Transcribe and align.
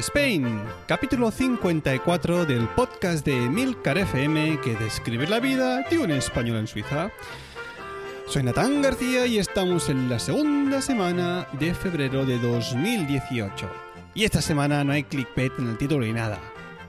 Spain, 0.00 0.62
capítulo 0.86 1.30
54 1.30 2.44
del 2.44 2.68
podcast 2.68 3.24
de 3.24 3.34
Milcar 3.34 3.96
FM 3.96 4.60
que 4.60 4.74
describe 4.74 5.26
la 5.26 5.40
vida 5.40 5.82
de 5.88 5.98
un 5.98 6.10
español 6.10 6.58
en 6.58 6.66
Suiza. 6.66 7.10
Soy 8.26 8.42
Natán 8.42 8.82
García 8.82 9.26
y 9.26 9.38
estamos 9.38 9.88
en 9.88 10.10
la 10.10 10.18
segunda 10.18 10.82
semana 10.82 11.48
de 11.58 11.74
febrero 11.74 12.26
de 12.26 12.38
2018. 12.38 13.70
Y 14.14 14.24
esta 14.24 14.42
semana 14.42 14.84
no 14.84 14.92
hay 14.92 15.04
clickbait 15.04 15.52
en 15.58 15.68
el 15.68 15.78
título 15.78 16.04
ni 16.04 16.12
nada. 16.12 16.40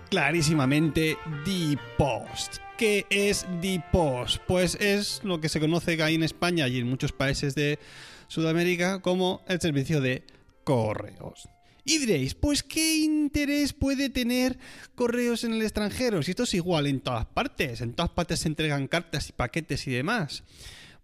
Clarísimamente, 0.09 1.17
The 1.45 1.77
Post. 1.97 2.57
¿Qué 2.77 3.05
es 3.09 3.45
The 3.61 3.83
Post? 3.91 4.41
Pues 4.47 4.75
es 4.75 5.21
lo 5.23 5.39
que 5.39 5.49
se 5.49 5.59
conoce 5.59 6.01
ahí 6.03 6.15
en 6.15 6.23
España 6.23 6.67
y 6.67 6.79
en 6.79 6.89
muchos 6.89 7.13
países 7.13 7.55
de 7.55 7.79
Sudamérica 8.27 9.01
como 9.01 9.43
el 9.47 9.61
servicio 9.61 10.01
de 10.01 10.25
correos. 10.63 11.47
Y 11.89 11.99
diréis, 11.99 12.35
pues 12.35 12.63
¿qué 12.63 12.97
interés 12.97 13.71
puede 13.71 14.09
tener 14.09 14.59
correos 14.93 15.45
en 15.45 15.53
el 15.53 15.61
extranjero? 15.61 16.21
Si 16.21 16.31
esto 16.31 16.43
es 16.43 16.53
igual 16.53 16.85
en 16.85 16.99
todas 16.99 17.25
partes, 17.27 17.79
en 17.79 17.93
todas 17.93 18.11
partes 18.11 18.41
se 18.41 18.49
entregan 18.49 18.89
cartas 18.89 19.29
y 19.29 19.31
paquetes 19.31 19.87
y 19.87 19.91
demás. 19.91 20.43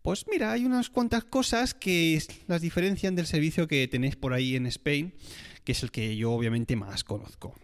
Pues 0.02 0.26
mira, 0.30 0.52
hay 0.52 0.66
unas 0.66 0.90
cuantas 0.90 1.24
cosas 1.24 1.74
que 1.74 2.22
las 2.48 2.60
diferencian 2.60 3.16
del 3.16 3.28
servicio 3.28 3.66
que 3.66 3.88
tenéis 3.88 4.18
por 4.18 4.34
ahí 4.34 4.58
en 4.58 4.66
Spain, 4.66 5.14
que 5.64 5.72
es 5.72 5.84
el 5.84 5.92
que 5.92 6.18
yo 6.18 6.34
obviamente 6.34 6.76
más 6.76 7.06
conozco. 7.06 7.56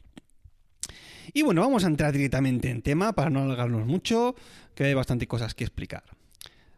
Y 1.33 1.41
bueno, 1.41 1.59
vamos 1.59 1.83
a 1.83 1.87
entrar 1.87 2.13
directamente 2.13 2.69
en 2.69 2.81
tema 2.81 3.11
para 3.11 3.29
no 3.29 3.41
alargarnos 3.41 3.85
mucho, 3.85 4.33
que 4.75 4.85
hay 4.85 4.93
bastante 4.93 5.27
cosas 5.27 5.53
que 5.55 5.65
explicar. 5.65 6.05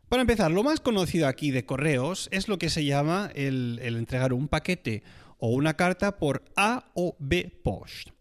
Para 0.10 0.22
empezar, 0.22 0.50
lo 0.50 0.64
más 0.64 0.80
conocido 0.80 1.28
aquí 1.28 1.52
de 1.52 1.66
correos 1.66 2.30
es 2.32 2.48
lo 2.48 2.58
que 2.58 2.72
se 2.72 2.84
llama 2.84 3.32
el, 3.36 3.80
entregar 3.84 4.34
un 4.34 4.48
paquete 4.48 5.04
o 5.42 5.50
una 5.50 5.76
carta 5.76 6.18
por 6.18 6.46
A 6.56 6.92
o 6.94 7.18
B 7.20 7.52
Post. 7.64 8.12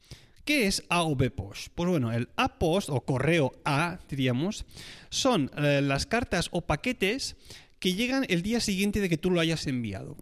¿Qué 0.45 0.67
es 0.67 0.83
A 0.89 1.05
o 1.05 1.15
B 1.15 1.31
Post? 1.31 1.69
Pues 1.75 1.89
bueno, 1.89 2.13
el 2.13 2.31
A 2.35 2.59
Post 2.59 2.89
o 2.91 3.03
correo 3.03 3.53
A, 3.65 4.01
diríamos, 4.09 4.65
son 5.11 5.51
eh, 5.57 5.81
las 5.83 6.07
cartas 6.07 6.49
o 6.51 6.63
paquetes 6.63 7.37
que 7.79 7.95
llegan 7.95 8.27
el 8.29 8.43
día 8.43 8.59
siguiente 8.59 9.01
de 9.01 9.09
que 9.09 9.19
tú 9.19 9.31
lo 9.31 9.39
hayas 9.39 9.69
enviado. 9.69 10.17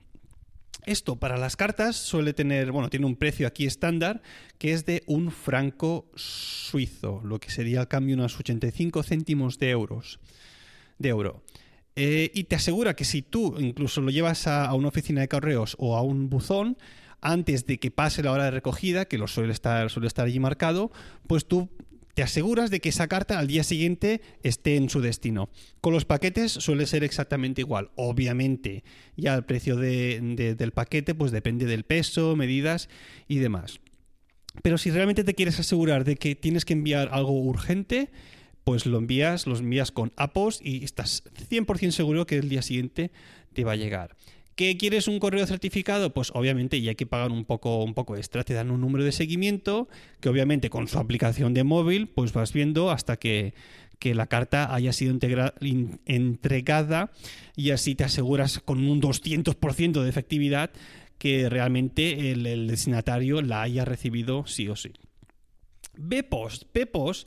Esto 0.84 1.16
para 1.16 1.36
las 1.36 1.56
cartas 1.56 1.96
suele 1.96 2.34
tener, 2.34 2.72
bueno, 2.72 2.90
tiene 2.90 3.06
un 3.06 3.16
precio 3.16 3.46
aquí 3.46 3.64
estándar 3.64 4.22
que 4.58 4.72
es 4.72 4.84
de 4.84 5.02
un 5.06 5.30
franco 5.30 6.10
suizo, 6.14 7.20
lo 7.24 7.38
que 7.40 7.50
sería 7.50 7.80
al 7.80 7.88
cambio 7.88 8.16
unos 8.16 8.38
85 8.38 9.02
céntimos 9.02 9.58
de 9.58 9.70
euros 9.70 10.18
de 10.98 11.08
euro. 11.10 11.42
Eh, 12.00 12.30
y 12.32 12.44
te 12.44 12.54
asegura 12.54 12.94
que 12.94 13.04
si 13.04 13.22
tú 13.22 13.56
incluso 13.58 14.00
lo 14.00 14.10
llevas 14.10 14.46
a, 14.46 14.72
una 14.74 14.86
oficina 14.86 15.20
de 15.20 15.26
correos 15.26 15.74
o 15.80 15.96
a 15.96 16.02
un 16.02 16.30
buzón, 16.30 16.78
antes 17.20 17.66
de 17.66 17.78
que 17.78 17.90
pase 17.90 18.22
la 18.22 18.30
hora 18.30 18.44
de 18.44 18.52
recogida, 18.52 19.06
que 19.06 19.18
lo 19.18 19.26
suele 19.26 19.52
estar, 19.52 19.90
suele 19.90 20.06
estar 20.06 20.24
allí 20.24 20.38
marcado, 20.38 20.92
pues 21.26 21.46
tú 21.46 21.68
te 22.14 22.22
aseguras 22.22 22.70
de 22.70 22.78
que 22.78 22.90
esa 22.90 23.08
carta 23.08 23.40
al 23.40 23.48
día 23.48 23.64
siguiente 23.64 24.20
esté 24.44 24.76
en 24.76 24.90
su 24.90 25.00
destino. 25.00 25.50
Con 25.80 25.92
los 25.92 26.04
paquetes 26.04 26.52
suele 26.52 26.86
ser 26.86 27.02
exactamente 27.02 27.62
igual. 27.62 27.90
Obviamente, 27.96 28.84
ya 29.16 29.34
el 29.34 29.42
precio 29.44 29.74
del 29.74 30.72
paquete 30.72 31.16
pues 31.16 31.32
depende 31.32 31.66
del 31.66 31.82
peso, 31.82 32.36
medidas 32.36 32.88
y 33.26 33.38
demás. 33.38 33.80
Pero 34.62 34.78
si 34.78 34.92
realmente 34.92 35.24
te 35.24 35.34
quieres 35.34 35.58
asegurar 35.58 36.04
de 36.04 36.14
que 36.14 36.36
tienes 36.36 36.64
que 36.64 36.74
enviar 36.74 37.08
algo 37.10 37.32
urgente, 37.32 38.12
pues 38.68 38.84
lo 38.84 38.98
envías, 38.98 39.46
los 39.46 39.60
envías 39.60 39.90
con 39.90 40.12
APOS 40.16 40.60
y 40.62 40.84
estás 40.84 41.24
100% 41.48 41.90
seguro 41.90 42.26
que 42.26 42.36
el 42.36 42.50
día 42.50 42.60
siguiente 42.60 43.10
te 43.54 43.64
va 43.64 43.72
a 43.72 43.76
llegar. 43.76 44.14
¿Qué 44.56 44.76
quieres 44.76 45.08
un 45.08 45.20
correo 45.20 45.46
certificado? 45.46 46.12
Pues 46.12 46.32
obviamente 46.34 46.78
ya 46.82 46.90
hay 46.90 46.94
que 46.94 47.06
pagar 47.06 47.30
un 47.30 47.46
poco, 47.46 47.82
un 47.82 47.94
poco 47.94 48.14
extra. 48.14 48.44
Te 48.44 48.52
dan 48.52 48.70
un 48.70 48.82
número 48.82 49.04
de 49.04 49.12
seguimiento 49.12 49.88
que 50.20 50.28
obviamente 50.28 50.68
con 50.68 50.86
su 50.86 50.98
aplicación 50.98 51.54
de 51.54 51.64
móvil 51.64 52.08
pues 52.08 52.34
vas 52.34 52.52
viendo 52.52 52.90
hasta 52.90 53.16
que, 53.16 53.54
la 54.02 54.26
carta 54.26 54.74
haya 54.74 54.92
sido 54.92 55.16
entregada 56.04 57.10
y 57.56 57.70
así 57.70 57.94
te 57.94 58.04
aseguras 58.04 58.58
con 58.58 58.86
un 58.86 59.00
200% 59.00 60.02
de 60.02 60.10
efectividad 60.10 60.72
que 61.16 61.48
realmente 61.48 62.32
el, 62.32 62.66
destinatario 62.66 63.40
la 63.40 63.62
haya 63.62 63.86
recibido 63.86 64.46
sí 64.46 64.68
o 64.68 64.76
sí. 64.76 64.92
BPOS. 65.96 66.66
BPOS 66.74 67.26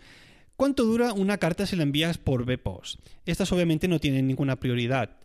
¿Cuánto 0.62 0.86
dura 0.86 1.14
una 1.14 1.40
carta 1.40 1.66
si 1.66 1.76
la 1.76 1.82
envías 1.82 2.20
por 2.20 2.46
BPOS? 2.46 3.00
Estas 3.26 3.52
obviamente 3.52 3.88
no 3.88 4.00
tienen 4.00 4.28
ninguna 4.28 4.60
prioridad. 4.60 5.18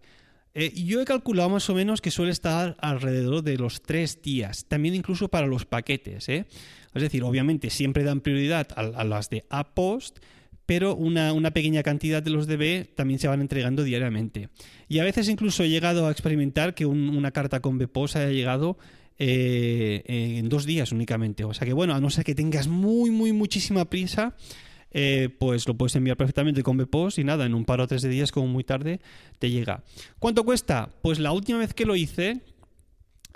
Eh, 0.55 0.73
yo 0.75 1.03
he 1.03 1.05
calculado 1.05 1.51
más 1.51 1.69
o 1.69 1.75
menos 1.75 2.01
que 2.01 2.11
suele 2.11 2.33
estar 2.33 2.75
alrededor 2.81 3.43
de 3.43 3.59
los 3.59 3.83
tres 3.83 4.23
días, 4.23 4.65
también 4.65 4.95
incluso 4.95 5.29
para 5.29 5.47
los 5.47 5.67
paquetes. 5.67 6.31
¿eh? 6.31 6.47
Es 6.95 7.03
decir, 7.03 7.23
obviamente 7.23 7.69
siempre 7.69 8.03
dan 8.03 8.23
prioridad 8.23 8.69
a, 8.77 9.05
las 9.05 9.29
de 9.29 9.45
A-Post, 9.51 10.21
pero 10.65 10.97
una, 10.97 11.51
pequeña 11.51 11.83
cantidad 11.83 12.23
de 12.23 12.31
los 12.31 12.47
de 12.47 12.57
B 12.57 12.91
también 12.97 13.21
se 13.21 13.29
van 13.29 13.43
entregando 13.43 13.85
diariamente. 13.85 14.49
Y 14.89 15.01
a 15.01 15.05
veces 15.05 15.29
incluso 15.29 15.65
he 15.65 15.69
llegado 15.69 16.07
a 16.07 16.13
experimentar 16.13 16.75
que 16.75 16.87
una 16.87 17.31
carta 17.33 17.61
con 17.61 17.77
BPOS 17.77 18.17
haya 18.17 18.31
llegado 18.31 18.79
eh, 19.19 20.03
en 20.07 20.49
dos 20.49 20.65
días 20.65 20.93
únicamente. 20.93 21.45
O 21.45 21.53
sea 21.53 21.67
que 21.67 21.75
bueno, 21.75 21.95
a 21.95 22.01
no 22.01 22.09
ser 22.09 22.25
que 22.25 22.35
tengas 22.35 22.69
muy, 22.69 23.11
muy, 23.11 23.35
muchísima 23.35 23.85
prisa, 23.85 24.35
eh, 24.99 25.29
pues 25.29 25.69
lo 25.69 25.77
puedes 25.77 25.95
enviar 25.95 26.17
perfectamente 26.17 26.63
con 26.63 26.79
BPOS 26.79 27.19
y 27.19 27.25
nada, 27.25 27.45
en 27.45 27.53
un 27.53 27.67
par 27.67 27.83
o 27.83 27.87
tres 27.87 28.01
de 28.01 28.09
días, 28.09 28.33
como 28.33 28.47
muy 28.47 28.65
tarde, 28.65 28.99
te 29.39 29.51
llega. 29.51 29.85
¿Cuánto 30.19 30.43
cuesta? 30.43 30.89
Pues 31.03 31.19
la 31.19 31.33
última 31.33 31.59
vez 31.59 31.75
que 31.75 31.85
lo 31.85 31.97
hice 31.97 32.41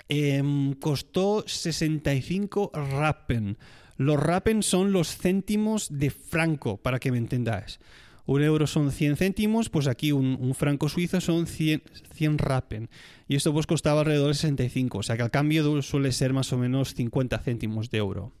em, 0.09 0.73
costó 0.73 1.43
65 1.45 2.71
rappen. 2.73 3.59
Los 3.97 4.19
rappen 4.19 4.63
son 4.63 4.91
los 4.91 5.15
céntimos 5.15 5.99
de 5.99 6.09
franco, 6.09 6.77
para 6.77 6.97
que 6.97 7.11
me 7.11 7.19
entendáis. 7.19 7.79
Un 8.25 8.41
euro 8.41 8.65
son 8.65 8.91
100 8.91 9.17
céntimos, 9.17 9.69
pues 9.69 9.85
aquí 9.85 10.11
un, 10.11 10.55
franco 10.55 10.89
suizo 10.89 11.21
son 11.21 11.45
100, 11.45 11.83
100 12.15 12.39
rappen. 12.39 12.89
Y 13.27 13.35
esto 13.35 13.53
pues 13.53 13.67
costaba 13.67 13.99
alrededor 13.99 14.29
de 14.29 14.33
65, 14.33 14.97
o 14.97 15.03
sea 15.03 15.15
que 15.15 15.21
al 15.21 15.29
cambio 15.29 15.83
suele 15.83 16.11
ser 16.11 16.33
más 16.33 16.51
o 16.53 16.57
menos 16.57 16.95
50 16.95 17.37
céntimos 17.37 17.91
de 17.91 17.99
euro. 17.99 18.33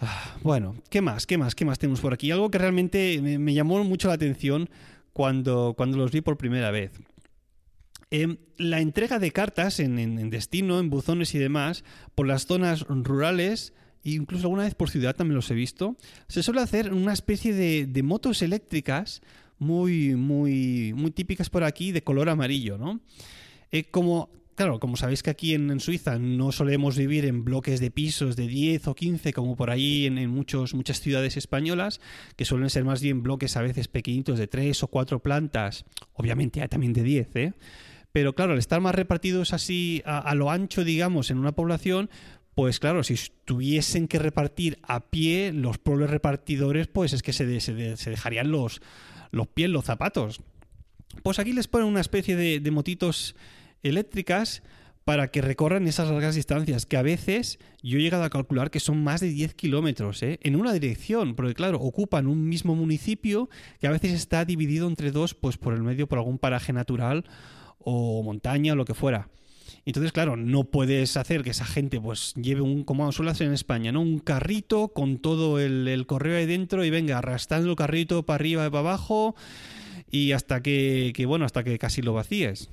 Ah, 0.00 0.36
bueno, 0.42 0.76
¿qué 0.90 1.00
más? 1.00 1.26
¿Qué 1.26 1.36
más? 1.38 1.54
¿Qué 1.54 1.64
más 1.64 1.78
tenemos 1.78 2.00
por 2.00 2.12
aquí? 2.12 2.30
Algo 2.30 2.50
que 2.50 2.58
realmente 2.58 3.20
me, 3.20 3.52
llamó 3.52 3.82
mucho 3.82 4.08
la 4.08 4.14
atención 4.14 4.70
cuando, 5.12 5.74
cuando 5.76 5.96
los 5.96 6.12
vi 6.12 6.20
por 6.20 6.36
primera 6.36 6.70
vez. 6.70 6.92
Em, 8.10 8.36
la 8.56 8.80
entrega 8.80 9.18
de 9.18 9.32
cartas 9.32 9.80
en, 9.80 10.30
destino, 10.30 10.78
en 10.78 10.88
buzones 10.88 11.34
y 11.34 11.38
demás, 11.38 11.84
por 12.14 12.28
las 12.28 12.46
zonas 12.46 12.82
rurales, 12.88 13.74
e 14.04 14.10
incluso 14.10 14.44
alguna 14.44 14.62
vez 14.62 14.74
por 14.74 14.88
ciudad 14.88 15.16
también 15.16 15.34
los 15.34 15.50
he 15.50 15.54
visto, 15.54 15.96
se 16.28 16.44
suele 16.44 16.60
hacer 16.60 16.92
una 16.92 17.12
especie 17.12 17.52
de, 17.52 17.86
de, 17.86 18.02
motos 18.04 18.40
eléctricas 18.40 19.20
muy, 19.58 20.14
muy, 20.14 20.92
muy 20.94 21.10
típicas 21.10 21.50
por 21.50 21.64
aquí, 21.64 21.90
de 21.90 22.02
color 22.02 22.28
amarillo, 22.28 22.78
¿no? 22.78 23.00
Eh, 23.72 23.84
como 23.90 24.30
Claro, 24.58 24.80
como 24.80 24.96
sabéis 24.96 25.22
que 25.22 25.30
aquí 25.30 25.54
en, 25.54 25.78
Suiza 25.78 26.18
no 26.18 26.50
solemos 26.50 26.98
vivir 26.98 27.26
en 27.26 27.44
bloques 27.44 27.78
de 27.78 27.92
pisos 27.92 28.34
de 28.34 28.48
10 28.48 28.88
o 28.88 28.96
15 28.96 29.32
como 29.32 29.54
por 29.54 29.70
ahí 29.70 30.06
en, 30.06 30.28
muchos, 30.28 30.74
muchas 30.74 31.00
ciudades 31.00 31.36
españolas, 31.36 32.00
que 32.34 32.44
suelen 32.44 32.68
ser 32.68 32.82
más 32.82 33.00
bien 33.00 33.22
bloques 33.22 33.56
a 33.56 33.62
veces 33.62 33.86
pequeñitos 33.86 34.36
de 34.36 34.48
3 34.48 34.82
o 34.82 34.88
4 34.88 35.20
plantas, 35.20 35.84
obviamente 36.12 36.60
hay 36.60 36.66
también 36.66 36.92
de 36.92 37.04
10, 37.04 37.36
¿eh? 37.36 37.52
Pero 38.10 38.34
claro, 38.34 38.54
al 38.54 38.58
estar 38.58 38.80
más 38.80 38.96
repartidos 38.96 39.52
así 39.52 40.02
a, 40.04 40.34
lo 40.34 40.50
ancho, 40.50 40.82
digamos, 40.82 41.30
en 41.30 41.38
una 41.38 41.52
población, 41.52 42.10
pues 42.56 42.80
claro, 42.80 43.04
si 43.04 43.14
tuviesen 43.44 44.08
que 44.08 44.18
repartir 44.18 44.80
a 44.82 45.08
pie, 45.08 45.52
los 45.52 45.78
pueblos 45.78 46.10
repartidores, 46.10 46.88
pues 46.88 47.12
es 47.12 47.22
que 47.22 47.32
se, 47.32 47.60
se, 47.60 47.74
dejarían 48.10 48.50
los, 48.50 48.80
los 49.30 49.46
pies, 49.46 49.70
los 49.70 49.84
zapatos. 49.84 50.40
Pues 51.22 51.38
aquí 51.38 51.52
les 51.52 51.68
ponen 51.68 51.86
una 51.86 52.00
especie 52.00 52.34
de, 52.34 52.58
de 52.58 52.70
motitos 52.72 53.36
eléctricas 53.82 54.62
para 55.08 55.28
que 55.28 55.40
recorran 55.40 55.88
esas 55.88 56.10
largas 56.10 56.34
distancias, 56.34 56.84
que 56.84 56.98
a 56.98 57.02
veces 57.02 57.58
yo 57.82 57.98
he 57.98 58.02
llegado 58.02 58.24
a 58.24 58.28
calcular 58.28 58.70
que 58.70 58.78
son 58.78 59.02
más 59.02 59.22
de 59.22 59.28
10 59.28 59.54
kilómetros 59.54 60.22
¿eh? 60.22 60.38
en 60.42 60.54
una 60.54 60.74
dirección, 60.74 61.34
porque 61.34 61.54
claro, 61.54 61.80
ocupan 61.80 62.26
un 62.26 62.46
mismo 62.46 62.74
municipio 62.74 63.48
que 63.80 63.86
a 63.86 63.90
veces 63.90 64.12
está 64.12 64.44
dividido 64.44 64.86
entre 64.86 65.10
dos, 65.10 65.32
pues 65.32 65.56
por 65.56 65.72
el 65.72 65.82
medio, 65.82 66.08
por 66.08 66.18
algún 66.18 66.36
paraje 66.38 66.74
natural 66.74 67.24
o 67.78 68.22
montaña 68.22 68.74
o 68.74 68.76
lo 68.76 68.84
que 68.84 68.92
fuera. 68.92 69.30
Entonces, 69.86 70.12
claro, 70.12 70.36
no 70.36 70.64
puedes 70.64 71.16
hacer 71.16 71.42
que 71.42 71.50
esa 71.50 71.64
gente 71.64 71.98
pues 71.98 72.34
lleve 72.34 72.60
un, 72.60 72.84
como 72.84 73.10
suele 73.10 73.30
hacer 73.30 73.46
en 73.46 73.54
España, 73.54 73.90
¿no? 73.92 74.02
Un 74.02 74.18
carrito 74.18 74.88
con 74.88 75.16
todo 75.16 75.58
el, 75.58 76.04
correo 76.06 76.36
ahí 76.36 76.44
dentro 76.44 76.84
y 76.84 76.90
venga 76.90 77.16
arrastrando 77.16 77.70
el 77.70 77.76
carrito 77.76 78.24
para 78.24 78.34
arriba 78.34 78.66
y 78.66 78.68
para 78.68 78.80
abajo 78.80 79.34
y 80.10 80.32
hasta 80.32 80.62
que, 80.62 81.12
que 81.14 81.24
bueno, 81.24 81.46
hasta 81.46 81.64
que 81.64 81.78
casi 81.78 82.02
lo 82.02 82.12
vacíes. 82.12 82.68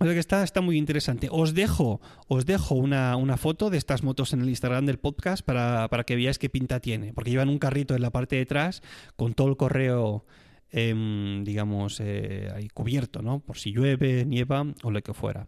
Que 0.00 0.18
está, 0.18 0.42
está 0.42 0.60
muy 0.60 0.78
interesante. 0.78 1.28
Os 1.30 1.54
dejo, 1.54 2.00
os 2.26 2.44
dejo 2.44 2.74
una, 2.74 3.36
foto 3.36 3.70
de 3.70 3.78
estas 3.78 4.02
motos 4.02 4.32
en 4.32 4.40
el 4.40 4.48
Instagram 4.48 4.84
del 4.84 4.98
podcast 4.98 5.44
para, 5.44 5.88
que 6.04 6.16
veáis 6.16 6.38
qué 6.38 6.48
pinta 6.48 6.80
tiene. 6.80 7.12
Porque 7.12 7.30
llevan 7.30 7.48
un 7.48 7.58
carrito 7.58 7.94
en 7.94 8.02
la 8.02 8.10
parte 8.10 8.36
de 8.36 8.42
atrás 8.42 8.82
con 9.16 9.34
todo 9.34 9.48
el 9.48 9.56
correo, 9.56 10.26
em, 10.70 11.44
digamos, 11.44 12.00
eh, 12.00 12.48
ahí 12.54 12.68
cubierto, 12.68 13.22
¿no? 13.22 13.40
Por 13.40 13.58
si 13.58 13.70
llueve, 13.70 14.24
nieva 14.24 14.66
o 14.82 14.90
lo 14.90 15.00
que 15.02 15.14
fuera. 15.14 15.46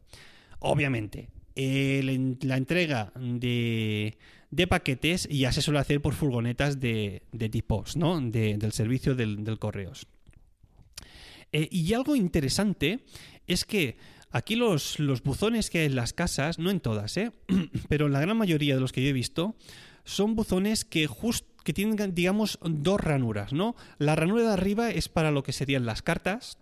Obviamente, 0.61 1.31
eh, 1.57 2.37
la 2.43 2.57
entrega 2.57 3.13
de, 3.17 4.17
paquetes 4.69 5.29
ya 5.29 5.53
se 5.53 5.63
suele 5.63 5.79
hacer 5.79 6.01
por 6.03 6.15
furgonetas 6.15 6.81
de, 6.81 7.23
de 7.33 7.49
tipos, 7.49 7.97
¿no? 7.97 8.21
del 8.21 8.73
servicio 8.73 9.15
del, 9.15 9.59
correos. 9.59 10.07
Eh, 11.53 11.69
y 11.71 11.93
algo 11.93 12.17
interesante 12.17 13.05
es 13.47 13.65
que 13.65 13.97
aquí 14.35 14.57
los, 14.57 14.99
los, 14.99 15.23
buzones 15.23 15.71
que 15.71 15.79
hay 15.79 15.87
en 15.87 15.97
las 15.97 16.13
casas, 16.13 16.59
no 16.59 16.71
en 16.71 16.81
todas, 16.81 17.17
¿eh? 17.17 17.33
pero 17.89 18.07
en 18.07 18.13
la 18.13 18.21
gran 18.21 18.37
mayoría 18.37 18.75
de 18.75 18.81
los 18.81 18.93
que 18.93 19.03
yo 19.03 19.09
he 19.09 19.13
visto, 19.15 19.55
son 20.05 20.35
buzones 20.35 20.85
que 20.85 21.09
que 21.63 21.73
tienen, 21.73 22.15
digamos, 22.15 22.59
dos 22.63 23.01
ranuras, 23.01 23.55
¿no? 23.55 23.75
La 23.99 24.15
ranura 24.15 24.43
de 24.43 24.53
arriba 24.53 24.91
es 24.91 25.09
para 25.09 25.31
lo 25.31 25.43
que 25.43 25.53
serían 25.53 25.87
las 25.87 26.03
cartas, 26.03 26.59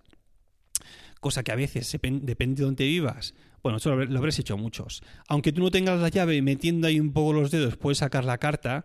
cosa 1.19 1.43
que 1.43 1.51
a 1.51 1.57
veces, 1.57 1.91
depende 1.91 2.61
de 2.61 2.65
dónde 2.65 2.85
vivas, 2.85 3.35
bueno, 3.63 3.79
eso 3.79 3.95
lo 3.95 4.19
habréis 4.19 4.39
hecho 4.39 4.57
muchos. 4.57 5.03
Aunque 5.29 5.53
tú 5.53 5.63
no 5.63 5.71
tengas 5.71 6.01
la 6.01 6.09
llave 6.09 6.43
metiendo 6.43 6.89
ahí 6.89 6.99
un 6.99 7.13
poco 7.13 7.33
los 7.33 7.51
dedos, 7.51 7.77
puedes 7.77 7.99
sacar 7.99 8.25
la 8.25 8.39
carta. 8.39 8.85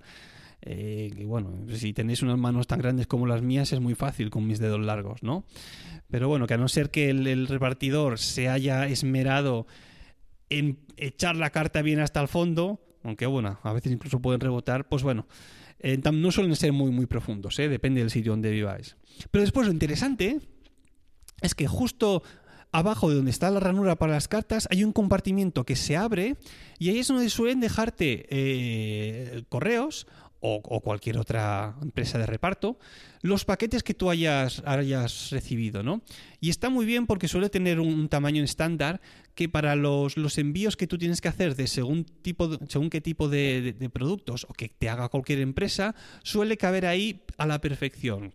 Eh, 0.61 1.13
bueno, 1.25 1.53
si 1.73 1.93
tenéis 1.93 2.21
unas 2.21 2.37
manos 2.37 2.67
tan 2.67 2.79
grandes 2.79 3.07
como 3.07 3.27
las 3.27 3.41
mías 3.41 3.71
es 3.73 3.79
muy 3.79 3.95
fácil 3.95 4.29
con 4.29 4.47
mis 4.47 4.59
dedos 4.59 4.79
largos, 4.79 5.23
¿no? 5.23 5.45
Pero 6.09 6.27
bueno, 6.27 6.47
que 6.47 6.55
a 6.55 6.57
no 6.57 6.67
ser 6.67 6.89
que 6.89 7.09
el, 7.09 7.47
repartidor 7.47 8.17
se 8.17 8.49
haya 8.49 8.87
esmerado 8.87 9.67
en 10.49 10.79
echar 10.95 11.35
la 11.35 11.51
carta 11.51 11.81
bien 11.81 11.99
hasta 11.99 12.21
el 12.21 12.27
fondo, 12.27 12.81
aunque 13.03 13.25
bueno, 13.25 13.59
a 13.61 13.73
veces 13.73 13.91
incluso 13.91 14.21
pueden 14.21 14.39
rebotar, 14.39 14.87
pues 14.87 15.03
bueno, 15.03 15.27
eh, 15.79 15.97
no 16.11 16.31
suelen 16.31 16.55
ser 16.55 16.73
muy, 16.73 16.91
muy 16.91 17.05
profundos, 17.05 17.59
¿eh? 17.59 17.69
depende 17.69 17.99
del 18.01 18.09
sitio 18.09 18.31
donde 18.31 18.49
viváis. 18.49 18.95
Pero 19.29 19.41
después 19.43 19.67
lo 19.67 19.73
interesante 19.73 20.39
es 21.41 21.53
que 21.53 21.67
justo 21.67 22.23
abajo 22.71 23.09
de 23.09 23.15
donde 23.15 23.31
está 23.31 23.51
la 23.51 23.59
ranura 23.59 23.95
para 23.95 24.13
las 24.13 24.27
cartas 24.27 24.67
hay 24.71 24.83
un 24.83 24.91
compartimiento 24.91 25.65
que 25.65 25.75
se 25.75 25.95
abre 25.95 26.35
y 26.79 26.89
ahí 26.89 26.99
es 26.99 27.07
donde 27.07 27.29
suelen 27.29 27.59
dejarte 27.59 29.45
correos 29.49 30.07
o, 30.39 30.81
cualquier 30.81 31.17
otra 31.17 31.75
empresa 31.81 32.17
de 32.17 32.25
reparto, 32.25 32.77
los 33.21 33.45
paquetes 33.45 33.83
que 33.83 33.93
tú 33.93 34.09
hayas, 34.09 34.61
hayas 34.65 35.31
recibido, 35.31 35.83
¿no? 35.83 36.01
Y 36.39 36.49
está 36.49 36.69
muy 36.69 36.85
bien 36.85 37.07
porque 37.07 37.27
suele 37.27 37.49
tener 37.49 37.79
un 37.79 38.07
tamaño 38.09 38.43
estándar 38.43 39.01
que 39.35 39.49
para 39.49 39.75
los, 39.75 40.17
los, 40.17 40.37
envíos 40.37 40.77
que 40.77 40.87
tú 40.87 40.97
tienes 40.97 41.21
que 41.21 41.27
hacer 41.27 41.55
de 41.55 41.67
según, 41.67 42.05
tipo, 42.05 42.57
según 42.67 42.89
qué 42.89 43.01
tipo 43.01 43.29
de 43.29 43.89
productos 43.91 44.45
o 44.49 44.53
que 44.53 44.69
te 44.69 44.89
haga 44.89 45.09
cualquier 45.09 45.39
empresa, 45.39 45.95
suele 46.23 46.57
caber 46.57 46.85
ahí 46.85 47.23
a 47.37 47.45
la 47.45 47.59
perfección. 47.59 48.33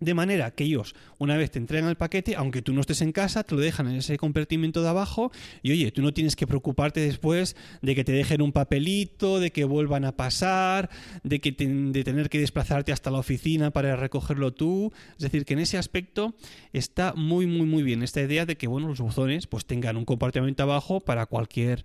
De 0.00 0.12
manera 0.12 0.50
que 0.50 0.64
ellos, 0.64 0.94
una 1.18 1.36
vez 1.36 1.52
te 1.52 1.58
entregan 1.58 1.88
el 1.88 1.94
paquete, 1.94 2.34
aunque 2.34 2.62
tú 2.62 2.72
no 2.72 2.80
estés 2.80 3.00
en 3.00 3.12
casa, 3.12 3.44
te 3.44 3.54
lo 3.54 3.60
dejan 3.60 3.86
en 3.86 3.96
ese 3.96 4.18
compartimento 4.18 4.82
de 4.82 4.88
abajo 4.88 5.30
y 5.62 5.70
oye, 5.70 5.92
tú 5.92 6.02
no 6.02 6.12
tienes 6.12 6.34
que 6.34 6.48
preocuparte 6.48 7.00
después 7.00 7.54
de 7.80 7.94
que 7.94 8.02
te 8.02 8.10
dejen 8.10 8.42
un 8.42 8.50
papelito, 8.50 9.38
de 9.38 9.52
que 9.52 9.64
vuelvan 9.64 10.04
a 10.04 10.12
pasar, 10.12 10.90
de, 11.22 11.40
que 11.40 11.52
de 11.52 12.04
tener 12.04 12.28
que 12.28 12.40
desplazarte 12.40 12.90
hasta 12.90 13.12
la 13.12 13.18
oficina 13.18 13.70
para 13.70 13.94
recogerlo 13.94 14.52
tú. 14.52 14.92
Es 15.12 15.22
decir, 15.22 15.44
que 15.44 15.54
en 15.54 15.60
ese 15.60 15.78
aspecto 15.78 16.34
está 16.72 17.14
muy, 17.14 17.46
muy, 17.46 17.66
muy 17.66 17.84
bien 17.84 18.02
esta 18.02 18.20
idea 18.20 18.46
de 18.46 18.56
que 18.56 18.66
bueno, 18.66 18.88
los 18.88 19.00
buzones 19.00 19.46
pues 19.46 19.64
tengan 19.64 19.96
un 19.96 20.04
compartimento 20.04 20.64
abajo 20.64 21.00
para 21.00 21.26
cualquier, 21.26 21.84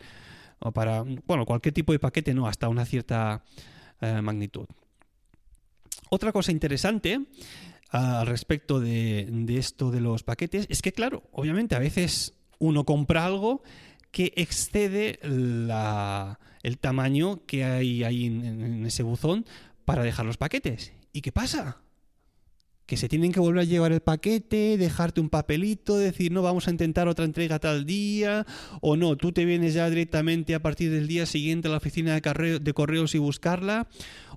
o 0.58 0.72
para, 0.72 1.04
bueno, 1.28 1.46
cualquier 1.46 1.76
tipo 1.76 1.94
de 1.94 2.00
paquete, 2.00 2.34
no, 2.34 2.48
hasta 2.48 2.70
una 2.70 2.86
cierta 2.86 3.44
eh, 4.02 4.20
magnitud. 4.22 4.66
Otra 6.10 6.32
cosa 6.32 6.52
interesante 6.52 7.22
al 7.90 8.28
respecto 8.28 8.80
de, 8.80 9.46
esto 9.50 9.92
de 9.92 10.02
los 10.02 10.24
paquetes 10.24 10.68
es 10.70 10.82
que, 10.82 10.92
claro, 10.92 11.24
obviamente 11.32 11.76
a 11.76 11.80
veces 11.80 12.34
uno 12.60 12.84
compra 12.84 13.26
algo 13.26 13.64
que 14.12 14.34
excede 14.36 15.20
el 15.24 16.78
tamaño 16.80 17.46
que 17.46 17.64
hay 17.64 18.04
ahí 18.04 18.26
en, 18.26 18.86
ese 18.86 19.04
buzón 19.04 19.46
para 19.86 20.04
dejar 20.04 20.26
los 20.26 20.38
paquetes. 20.38 20.94
¿Y 21.14 21.22
qué 21.22 21.32
pasa? 21.32 21.82
Que 22.86 22.98
se 22.98 23.10
tienen 23.10 23.32
que 23.32 23.40
volver 23.40 23.62
a 23.62 23.66
llevar 23.66 23.92
el 23.92 24.02
paquete, 24.02 24.78
dejarte 24.78 25.22
un 25.22 25.30
papelito, 25.30 25.98
decir, 25.98 26.32
no, 26.32 26.44
vamos 26.44 26.68
a 26.68 26.72
intentar 26.72 27.08
otra 27.08 27.26
entrega 27.26 27.60
tal 27.60 27.86
día, 27.86 28.46
o 28.82 28.98
no, 28.98 29.16
tú 29.16 29.32
te 29.32 29.46
vienes 29.46 29.74
ya 29.74 29.90
directamente 29.90 30.54
a 30.54 30.62
partir 30.62 30.92
del 30.92 31.08
día 31.08 31.26
siguiente 31.26 31.68
a 31.68 31.72
la 31.72 31.78
oficina 31.78 32.20
de, 32.20 32.60
de 32.60 32.74
correos 32.74 33.16
y 33.16 33.18
buscarla. 33.18 33.88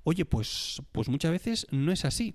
Oye, 0.04 0.24
pues, 0.24 0.82
pues 0.92 1.08
muchas 1.08 1.32
veces 1.32 1.66
no 1.70 1.92
es 1.92 2.04
así 2.04 2.34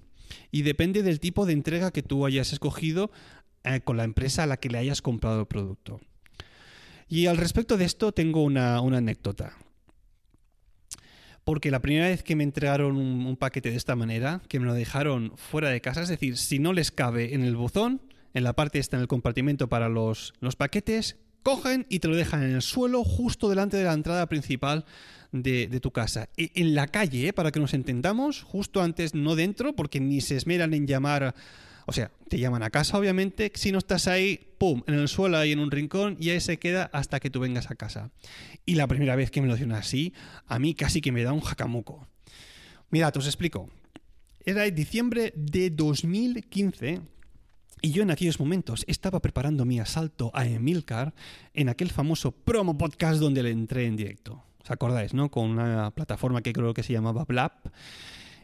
y 0.51 0.62
depende 0.62 1.03
del 1.03 1.19
tipo 1.19 1.45
de 1.45 1.53
entrega 1.53 1.91
que 1.91 2.03
tú 2.03 2.25
hayas 2.25 2.53
escogido 2.53 3.12
eh, 3.63 3.81
con 3.81 3.97
la 3.97 4.03
empresa 4.03 4.44
a 4.44 4.47
la 4.47 4.57
que 4.57 4.69
le 4.69 4.77
hayas 4.77 5.01
comprado 5.01 5.41
el 5.41 5.47
producto. 5.47 6.00
Y 7.09 7.27
al 7.27 7.38
respecto 7.38 7.77
de 7.77 7.85
esto 7.85 8.12
tengo 8.12 8.44
una, 8.44 8.77
anécdota. 8.77 9.53
Porque 11.44 11.71
la 11.71 11.81
primera 11.81 12.07
vez 12.07 12.24
que 12.24 12.35
me 12.35 12.44
entregaron 12.44 12.97
un, 12.97 13.38
paquete 13.38 13.71
de 13.71 13.77
esta 13.77 13.95
manera, 13.95 14.41
que 14.50 14.59
me 14.59 14.65
lo 14.65 14.74
dejaron 14.74 15.31
fuera 15.38 15.69
de 15.69 15.79
casa, 15.79 16.01
es 16.01 16.09
decir, 16.09 16.38
si 16.38 16.59
no 16.59 16.74
les 16.74 16.91
cabe 16.91 17.33
en 17.33 17.44
el 17.44 17.56
buzón, 17.56 18.01
en 18.33 18.44
la 18.44 18.53
parte 18.53 18.79
esta 18.79 18.97
en 18.97 19.01
el 19.01 19.07
compartimento 19.07 19.69
para 19.69 19.88
los, 19.88 20.33
los 20.41 20.57
paquetes, 20.57 21.18
cogen 21.44 21.86
y 21.89 22.00
te 22.00 22.07
lo 22.07 22.16
dejan 22.16 22.44
en 22.44 22.56
el 22.56 22.62
suelo 22.62 23.04
justo 23.04 23.50
delante 23.50 23.78
de 23.78 23.84
la 23.84 23.94
entrada 23.94 24.28
principal 24.28 24.86
de, 25.31 25.80
tu 25.81 25.92
casa. 25.92 26.30
E, 26.38 26.51
en 26.56 26.75
la 26.75 26.88
calle, 26.88 27.30
¿eh? 27.30 27.34
para 27.34 27.51
que 27.51 27.60
nos 27.60 27.74
entendamos, 27.74 28.44
justo 28.44 28.81
antes, 28.81 29.13
no 29.13 29.36
dentro, 29.36 29.75
porque 29.75 30.00
ni 30.00 30.22
se 30.22 30.36
esmeran 30.36 30.74
en 30.74 30.88
llamar... 30.88 31.36
O 31.89 31.94
sea, 31.94 32.12
te 32.28 32.38
llaman 32.38 32.63
a 32.63 32.69
casa, 32.69 32.98
obviamente. 32.98 33.50
Si 33.56 33.72
no 33.72 33.78
estás 33.78 34.10
ahí, 34.10 34.51
¡pum! 34.57 34.84
En 34.88 34.95
el 34.95 35.07
suelo, 35.07 35.38
ahí 35.38 35.54
en 35.54 35.60
un 35.60 35.72
rincón, 35.72 36.18
y 36.19 36.31
ahí 36.31 36.42
se 36.42 36.60
queda 36.60 36.89
hasta 36.92 37.22
que 37.22 37.30
tú 37.30 37.39
vengas 37.39 37.72
a 37.72 37.75
casa. 37.75 38.12
Y 38.66 38.75
la 38.75 38.88
primera 38.88 39.16
vez 39.16 39.31
que 39.31 39.42
me 39.42 39.48
lo 39.48 39.54
hicieron 39.54 39.74
así, 39.74 40.13
a 40.48 40.60
mí 40.60 40.74
casi 40.74 41.00
que 41.00 41.13
me 41.13 41.24
da 41.24 41.31
un 41.31 41.39
jacamuco. 41.39 42.06
Mira, 42.89 43.10
te 43.13 43.19
os 43.19 43.25
explico. 43.25 43.69
Era 44.44 44.63
diciembre 44.63 45.31
de 45.36 45.69
2015 45.69 47.01
y 47.81 47.91
yo 47.91 48.03
en 48.03 48.12
aquellos 48.12 48.39
momentos 48.39 48.83
estaba 48.88 49.22
preparando 49.22 49.65
mi 49.65 49.79
asalto 49.79 50.31
a 50.34 50.46
Emilcar 50.46 51.13
en 51.53 51.69
aquel 51.69 51.91
famoso 51.91 52.31
promo 52.31 52.77
podcast 52.77 53.19
donde 53.19 53.43
le 53.43 53.51
entré 53.51 53.86
en 53.86 53.96
directo. 53.96 54.43
¿Os 54.63 54.72
acordáis, 54.72 55.13
no? 55.13 55.29
Con 55.29 55.51
una 55.51 55.91
plataforma 55.91 56.41
que 56.41 56.53
creo 56.53 56.74
que 56.74 56.84
se 56.84 56.93
llamaba 56.93 57.25
Blap 57.25 57.67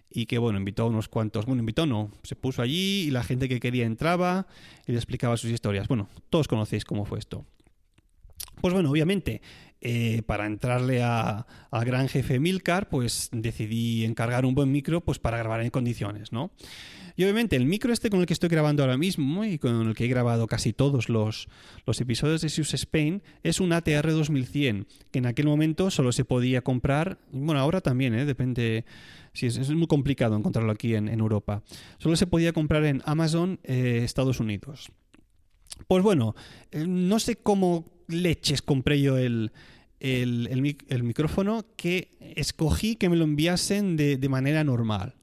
y 0.09 0.27
que, 0.27 0.37
bueno, 0.37 0.59
invitó 0.59 0.83
a 0.83 0.85
unos 0.87 1.09
cuantos, 1.09 1.45
bueno, 1.45 1.61
invitó 1.61 1.85
no, 1.85 2.11
se 2.21 2.35
puso 2.35 2.61
allí 2.61 3.05
y 3.07 3.11
la 3.11 3.23
gente 3.23 3.49
que 3.49 3.59
quería 3.59 3.85
entraba 3.85 4.45
y 4.85 4.91
le 4.91 4.97
explicaba 4.99 5.35
sus 5.37 5.49
historias. 5.49 5.87
Bueno, 5.87 6.07
todos 6.29 6.47
conocéis 6.47 6.85
cómo 6.85 7.05
fue 7.05 7.17
esto. 7.17 7.45
Pues 8.61 8.73
bueno, 8.73 8.91
obviamente, 8.91 9.41
eh, 9.85 10.21
para 10.25 10.45
entrarle 10.45 11.03
al 11.03 11.45
gran 11.83 12.07
jefe 12.07 12.39
Milcar, 12.39 12.87
pues 12.87 13.27
decidí 13.33 14.05
encargar 14.05 14.45
un 14.45 14.55
buen 14.55 14.71
micro 14.71 15.01
pues 15.01 15.19
para 15.19 15.37
grabar 15.37 15.59
en 15.59 15.71
condiciones, 15.71 16.31
¿no? 16.31 16.51
Y 17.17 17.23
obviamente 17.23 17.57
el 17.57 17.65
micro 17.65 17.91
este 17.91 18.09
con 18.09 18.21
el 18.21 18.25
que 18.25 18.31
estoy 18.31 18.47
grabando 18.47 18.81
ahora 18.83 18.97
mismo 18.97 19.43
y 19.43 19.59
con 19.59 19.89
el 19.89 19.93
que 19.93 20.05
he 20.05 20.07
grabado 20.07 20.47
casi 20.47 20.71
todos 20.71 21.09
los, 21.09 21.49
los 21.85 21.99
episodios 21.99 22.41
de 22.41 22.47
Sius 22.47 22.73
Spain 22.73 23.23
es 23.43 23.59
un 23.59 23.73
ATR 23.73 24.09
2100, 24.09 24.87
que 25.11 25.19
en 25.19 25.25
aquel 25.25 25.47
momento 25.47 25.91
solo 25.91 26.13
se 26.13 26.23
podía 26.23 26.61
comprar, 26.61 27.19
bueno, 27.33 27.59
ahora 27.59 27.81
también, 27.81 28.15
¿eh? 28.15 28.23
depende, 28.23 28.85
si 29.33 29.47
es, 29.47 29.69
muy 29.69 29.87
complicado 29.87 30.37
encontrarlo 30.37 30.71
aquí 30.71 30.95
en, 30.95 31.09
Europa, 31.09 31.61
solo 31.97 32.15
se 32.15 32.25
podía 32.25 32.53
comprar 32.53 32.85
en 32.85 33.01
Amazon 33.05 33.59
eh, 33.63 33.99
Estados 34.05 34.39
Unidos. 34.39 34.93
Pues 35.87 36.03
bueno, 36.03 36.35
no 36.71 37.19
sé 37.19 37.35
cómo 37.35 37.92
leches 38.07 38.62
compré 38.62 39.01
yo 39.01 39.17
el, 39.17 39.51
el, 40.00 41.03
micrófono 41.03 41.65
que 41.75 42.15
escogí 42.36 42.95
que 42.95 43.10
me 43.10 43.15
lo 43.15 43.24
enviasen 43.24 43.95
de, 43.95 44.17
de 44.17 44.29
manera 44.29 44.63
normal. 44.63 45.15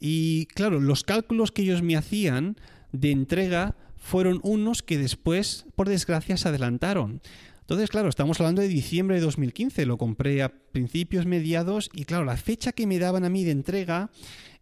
Y 0.00 0.46
claro, 0.46 0.80
los 0.80 1.04
cálculos 1.04 1.52
que 1.52 1.62
ellos 1.62 1.82
me 1.82 1.96
hacían 1.96 2.56
de 2.92 3.10
entrega 3.10 3.76
fueron 3.96 4.40
unos 4.42 4.82
que 4.82 4.98
después, 4.98 5.66
por 5.74 5.88
desgracia, 5.88 6.36
se 6.36 6.48
adelantaron. 6.48 7.20
Entonces, 7.60 7.90
claro, 7.90 8.08
estamos 8.08 8.40
hablando 8.40 8.62
de 8.62 8.68
diciembre 8.68 9.16
de 9.16 9.22
2015, 9.22 9.84
lo 9.84 9.98
compré 9.98 10.42
a 10.42 10.48
principios, 10.48 11.26
mediados, 11.26 11.90
y 11.92 12.04
claro, 12.04 12.24
la 12.24 12.38
fecha 12.38 12.72
que 12.72 12.86
me 12.86 12.98
daban 12.98 13.24
a 13.24 13.28
mí 13.28 13.44
de 13.44 13.50
entrega 13.50 14.10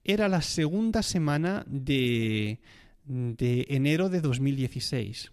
era 0.02 0.28
la 0.28 0.42
segunda 0.42 1.02
semana 1.02 1.64
de, 1.68 2.58
de 3.04 3.66
enero 3.68 4.08
de 4.08 4.20
2016. 4.20 5.30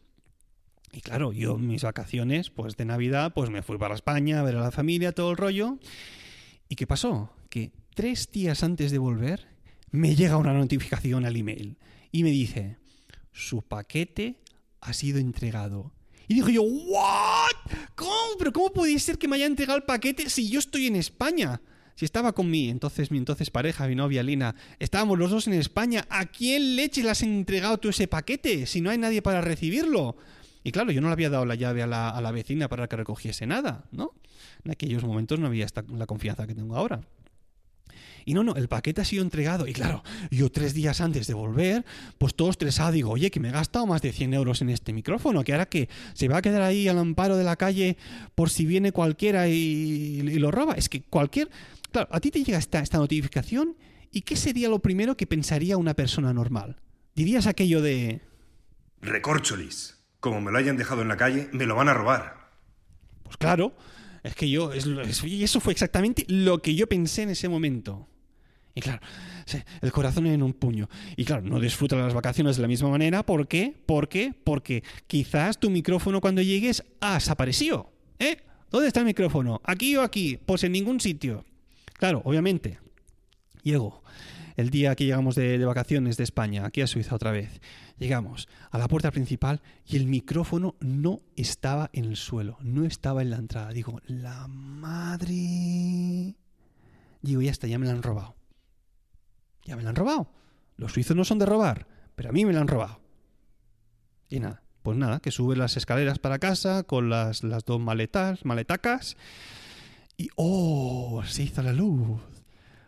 Y 0.93 1.01
claro, 1.01 1.33
yo 1.33 1.57
mis 1.57 1.83
vacaciones, 1.83 2.51
pues 2.51 2.77
de 2.77 2.85
Navidad, 2.85 3.33
pues 3.33 3.49
me 3.49 3.63
fui 3.63 3.79
para 3.79 3.95
España 3.95 4.39
a 4.39 4.43
ver 4.43 4.57
a 4.57 4.61
la 4.61 4.71
familia, 4.71 5.11
todo 5.11 5.31
el 5.31 5.37
rollo. 5.37 5.79
¿Y 6.69 6.75
qué 6.75 6.85
pasó? 6.85 7.31
Que 7.49 7.71
tres 7.95 8.31
días 8.31 8.63
antes 8.63 8.91
de 8.91 8.99
volver, 8.99 9.47
me 9.89 10.15
llega 10.15 10.37
una 10.37 10.53
notificación 10.53 11.25
al 11.25 11.35
email 11.35 11.77
y 12.11 12.21
me 12.23 12.29
dice, 12.29 12.77
su 13.31 13.63
paquete 13.63 14.39
ha 14.81 14.93
sido 14.93 15.17
entregado. 15.17 15.91
Y 16.27 16.35
digo 16.35 16.49
yo, 16.49 16.61
¿what? 16.61 17.73
¿Cómo? 17.95 18.37
¿Pero 18.37 18.53
cómo 18.53 18.71
puede 18.71 18.97
ser 18.99 19.17
que 19.17 19.27
me 19.27 19.37
haya 19.37 19.47
entregado 19.47 19.77
el 19.77 19.85
paquete 19.85 20.29
si 20.29 20.47
yo 20.47 20.59
estoy 20.59 20.85
en 20.85 20.95
España? 20.95 21.59
Si 21.95 22.05
estaba 22.05 22.33
con 22.33 22.49
mi 22.49 22.69
entonces, 22.69 23.09
mi 23.09 23.17
entonces 23.17 23.49
pareja, 23.49 23.87
mi 23.87 23.95
novia 23.95 24.21
Lina, 24.21 24.55
estábamos 24.79 25.17
los 25.17 25.31
dos 25.31 25.47
en 25.47 25.53
España, 25.53 26.05
¿a 26.09 26.27
quién 26.27 26.75
leche 26.75 27.03
le 27.03 27.09
has 27.09 27.23
entregado 27.23 27.79
tú 27.79 27.89
ese 27.89 28.07
paquete 28.07 28.67
si 28.67 28.79
no 28.79 28.91
hay 28.91 28.99
nadie 28.99 29.23
para 29.23 29.41
recibirlo? 29.41 30.15
Y 30.63 30.71
claro, 30.71 30.91
yo 30.91 31.01
no 31.01 31.07
le 31.07 31.13
había 31.13 31.29
dado 31.29 31.45
la 31.45 31.55
llave 31.55 31.83
a 31.83 31.87
la, 31.87 32.09
a 32.09 32.21
la 32.21 32.31
vecina 32.31 32.69
para 32.69 32.87
que 32.87 32.95
recogiese 32.95 33.45
nada, 33.45 33.85
¿no? 33.91 34.13
En 34.63 34.71
aquellos 34.71 35.03
momentos 35.03 35.39
no 35.39 35.47
había 35.47 35.65
esta, 35.65 35.83
la 35.89 36.05
confianza 36.05 36.47
que 36.47 36.55
tengo 36.55 36.75
ahora. 36.75 37.01
Y 38.25 38.33
no, 38.33 38.43
no, 38.43 38.55
el 38.55 38.67
paquete 38.67 39.01
ha 39.01 39.05
sido 39.05 39.23
entregado. 39.23 39.67
Y 39.67 39.73
claro, 39.73 40.03
yo 40.31 40.49
tres 40.49 40.73
días 40.73 41.01
antes 41.01 41.27
de 41.27 41.33
volver, 41.33 41.85
pues 42.17 42.35
todo 42.35 42.49
estresado, 42.49 42.91
digo, 42.91 43.11
oye, 43.11 43.31
que 43.31 43.39
me 43.39 43.49
he 43.49 43.51
gastado 43.51 43.85
más 43.85 44.01
de 44.01 44.11
100 44.11 44.33
euros 44.33 44.61
en 44.61 44.69
este 44.69 44.93
micrófono, 44.93 45.43
que 45.43 45.53
ahora 45.53 45.65
que 45.65 45.89
se 46.13 46.27
va 46.27 46.37
a 46.37 46.41
quedar 46.41 46.61
ahí 46.61 46.87
al 46.87 46.97
amparo 46.97 47.37
de 47.37 47.43
la 47.43 47.55
calle 47.55 47.97
por 48.35 48.49
si 48.49 48.65
viene 48.65 48.91
cualquiera 48.91 49.47
y, 49.47 50.21
lo 50.39 50.51
roba. 50.51 50.73
Es 50.73 50.89
que 50.89 51.03
cualquier... 51.03 51.49
Claro, 51.91 52.07
a 52.11 52.19
ti 52.19 52.31
te 52.31 52.43
llega 52.43 52.57
esta, 52.57 52.79
esta 52.79 52.97
notificación 52.97 53.75
y 54.11 54.21
¿qué 54.21 54.35
sería 54.35 54.69
lo 54.69 54.79
primero 54.79 55.15
que 55.15 55.27
pensaría 55.27 55.77
una 55.77 55.93
persona 55.93 56.33
normal? 56.33 56.77
Dirías 57.15 57.45
aquello 57.45 57.81
de... 57.81 58.21
Recorcholis. 59.01 60.02
Como 60.23 60.39
me 60.39 60.53
lo 60.53 60.57
hayan 60.57 60.77
dejado 60.77 61.01
en 61.01 61.09
la 61.09 61.17
calle, 61.17 61.49
me 61.51 61.65
lo 61.65 61.75
van 61.75 61.89
a 61.89 61.93
robar. 61.93 62.47
Pues 63.23 63.35
claro, 63.35 63.75
es 64.23 64.33
que 64.35 64.49
yo... 64.49 64.71
y 65.25 65.43
eso 65.43 65.59
fue 65.59 65.73
exactamente 65.73 66.23
lo 66.29 66.61
que 66.61 66.75
yo 66.75 66.87
pensé 66.87 67.23
en 67.23 67.31
ese 67.31 67.49
momento. 67.49 68.07
Y 68.73 68.79
claro, 68.79 69.01
el 69.81 69.91
corazón 69.91 70.27
en 70.27 70.41
un 70.41 70.53
puño. 70.53 70.87
Y 71.17 71.25
claro, 71.25 71.41
no 71.41 71.59
disfrutas 71.59 71.99
las 71.99 72.13
vacaciones 72.13 72.55
de 72.55 72.61
la 72.61 72.69
misma 72.69 72.87
manera. 72.87 73.25
¿Por 73.25 73.49
qué? 73.49 73.75
¿Por 73.85 74.07
qué? 74.07 74.33
Porque 74.45 74.85
quizás 75.07 75.59
tu 75.59 75.69
micrófono 75.69 76.21
cuando 76.21 76.41
llegues 76.41 76.85
ha 77.01 77.15
desaparecido. 77.15 77.91
¿Eh? 78.17 78.37
¿Dónde 78.71 78.87
está 78.87 79.01
el 79.01 79.07
micrófono? 79.07 79.59
¿Aquí 79.65 79.97
o 79.97 80.03
aquí? 80.03 80.37
Pues 80.37 80.63
en 80.63 80.71
ningún 80.71 81.01
sitio. 81.01 81.43
Claro, 81.95 82.21
obviamente. 82.23 82.79
Llego 83.61 84.01
el 84.55 84.69
día 84.69 84.95
que 84.95 85.03
llegamos 85.03 85.35
de, 85.35 85.57
de, 85.57 85.65
vacaciones 85.65 86.15
de 86.15 86.23
España, 86.23 86.65
aquí 86.65 86.79
a 86.79 86.87
Suiza 86.87 87.13
otra 87.13 87.31
vez. 87.31 87.59
Llegamos 87.97 88.47
a 88.71 88.77
la 88.77 88.87
puerta 88.87 89.11
principal 89.11 89.61
y 89.85 89.97
el 89.97 90.07
micrófono 90.07 90.75
no 90.79 91.21
estaba 91.35 91.89
en 91.93 92.05
el 92.05 92.17
suelo, 92.17 92.57
no 92.61 92.85
estaba 92.85 93.21
en 93.21 93.29
la 93.29 93.37
entrada. 93.37 93.71
Digo, 93.71 94.01
la 94.05 94.47
madre. 94.47 96.35
Digo, 97.21 97.41
ya 97.41 97.51
está, 97.51 97.67
ya 97.67 97.79
me 97.79 97.85
la 97.85 97.93
han 97.93 98.03
robado 98.03 98.35
ya 99.65 99.75
me 99.75 99.83
la 99.83 99.89
han 99.89 99.95
robado. 99.95 100.29
Los 100.75 100.93
suizos 100.93 101.15
no 101.15 101.23
son 101.23 101.39
de 101.39 101.45
robar, 101.45 101.87
pero 102.15 102.29
a 102.29 102.31
mí 102.31 102.45
me 102.45 102.53
la 102.53 102.61
han 102.61 102.67
robado. 102.67 103.01
Y 104.29 104.39
nada, 104.39 104.63
pues 104.81 104.97
nada, 104.97 105.19
que 105.19 105.31
sube 105.31 105.55
las 105.55 105.77
escaleras 105.77 106.19
para 106.19 106.39
casa 106.39 106.83
con 106.83 107.09
las, 107.09 107.43
las 107.43 107.65
dos 107.65 107.79
maletas, 107.79 108.45
maletacas. 108.45 109.15
Y 110.17 110.29
¡oh! 110.35 111.23
Se 111.25 111.43
hizo 111.43 111.61
la 111.61 111.73
luz. 111.73 112.21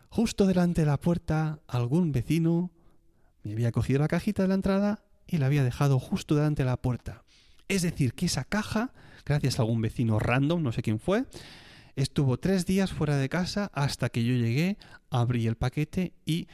Justo 0.08 0.46
delante 0.46 0.82
de 0.82 0.86
la 0.86 1.00
puerta, 1.00 1.60
algún 1.66 2.12
vecino 2.12 2.70
me 3.46 3.52
había 3.52 3.72
cogido 3.72 4.00
la 4.00 4.08
cajita 4.08 4.42
de 4.42 4.48
la 4.48 4.54
entrada 4.54 5.04
y 5.26 5.38
la 5.38 5.46
había 5.46 5.64
dejado 5.64 5.98
justo 5.98 6.34
delante 6.34 6.62
de 6.62 6.70
la 6.70 6.76
puerta. 6.76 7.24
Es 7.68 7.82
decir, 7.82 8.14
que 8.14 8.26
esa 8.26 8.44
caja, 8.44 8.92
gracias 9.24 9.58
a 9.58 9.62
algún 9.62 9.80
vecino 9.80 10.18
random, 10.18 10.62
no 10.62 10.72
sé 10.72 10.82
quién 10.82 11.00
fue, 11.00 11.24
Estuvo 11.96 12.36
tres 12.36 12.66
días 12.66 12.92
fuera 12.92 13.16
de 13.16 13.30
casa 13.30 13.70
hasta 13.72 14.10
que 14.10 14.22
yo 14.22 14.34
llegué, 14.34 14.76
abrí 15.08 15.46
el 15.46 15.56
paquete 15.56 16.12
y 16.26 16.46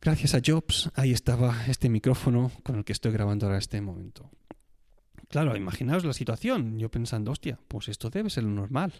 gracias 0.00 0.34
a 0.34 0.40
Jobs 0.44 0.90
ahí 0.94 1.12
estaba 1.12 1.66
este 1.68 1.88
micrófono 1.88 2.50
con 2.64 2.76
el 2.76 2.84
que 2.84 2.92
estoy 2.92 3.12
grabando 3.12 3.46
ahora 3.46 3.58
este 3.58 3.80
momento. 3.80 4.28
Claro, 5.28 5.56
imaginaos 5.56 6.04
la 6.04 6.14
situación. 6.14 6.80
Yo 6.80 6.90
pensando, 6.90 7.30
hostia, 7.30 7.60
pues 7.68 7.88
esto 7.88 8.10
debe 8.10 8.28
ser 8.28 8.42
lo 8.42 8.50
normal. 8.50 8.92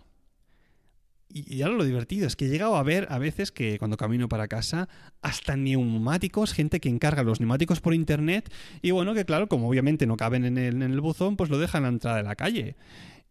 Y, 1.30 1.60
ahora 1.62 1.76
lo 1.76 1.84
divertido 1.84 2.26
es 2.26 2.36
que 2.36 2.46
he 2.46 2.48
llegado 2.48 2.76
a 2.76 2.82
ver 2.82 3.06
a 3.10 3.18
veces 3.18 3.52
que 3.52 3.78
cuando 3.78 3.96
camino 3.96 4.28
para 4.28 4.48
casa, 4.48 4.88
hasta 5.20 5.56
neumáticos, 5.56 6.54
gente 6.54 6.80
que 6.80 6.88
encarga 6.88 7.22
los 7.22 7.40
neumáticos 7.40 7.80
por 7.80 7.94
internet, 7.94 8.50
y 8.80 8.92
bueno, 8.92 9.14
que 9.14 9.24
claro, 9.24 9.48
como 9.48 9.68
obviamente 9.68 10.06
no 10.06 10.16
caben 10.16 10.44
en 10.44 10.56
el, 10.56 10.82
en 10.82 10.90
el 10.90 11.00
buzón, 11.00 11.36
pues 11.36 11.50
lo 11.50 11.58
dejan 11.58 11.84
a 11.84 11.88
la 11.88 11.92
entrada 11.92 12.16
de 12.16 12.22
la 12.22 12.34
calle. 12.34 12.76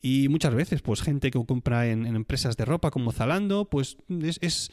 Y 0.01 0.27
muchas 0.30 0.54
veces, 0.54 0.82
pues 0.82 1.01
gente 1.01 1.32
que 1.32 1.44
compra 1.44 1.88
en, 1.88 2.06
empresas 2.06 2.56
de 2.56 2.66
ropa 2.66 2.92
como 2.92 3.12
Zalando, 3.12 3.66
pues 3.66 3.98
es, 4.22 4.70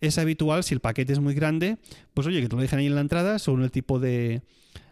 es, 0.00 0.18
habitual, 0.18 0.64
si 0.64 0.74
el 0.74 0.80
paquete 0.80 1.14
es 1.14 1.18
muy 1.18 1.34
grande, 1.34 1.78
pues 2.12 2.26
oye, 2.26 2.42
que 2.42 2.48
te 2.48 2.56
lo 2.56 2.62
dejen 2.62 2.80
ahí 2.80 2.86
en 2.86 2.94
la 2.94 3.00
entrada, 3.00 3.38
según 3.38 3.62
el 3.62 3.70
tipo 3.70 3.98
de, 3.98 4.42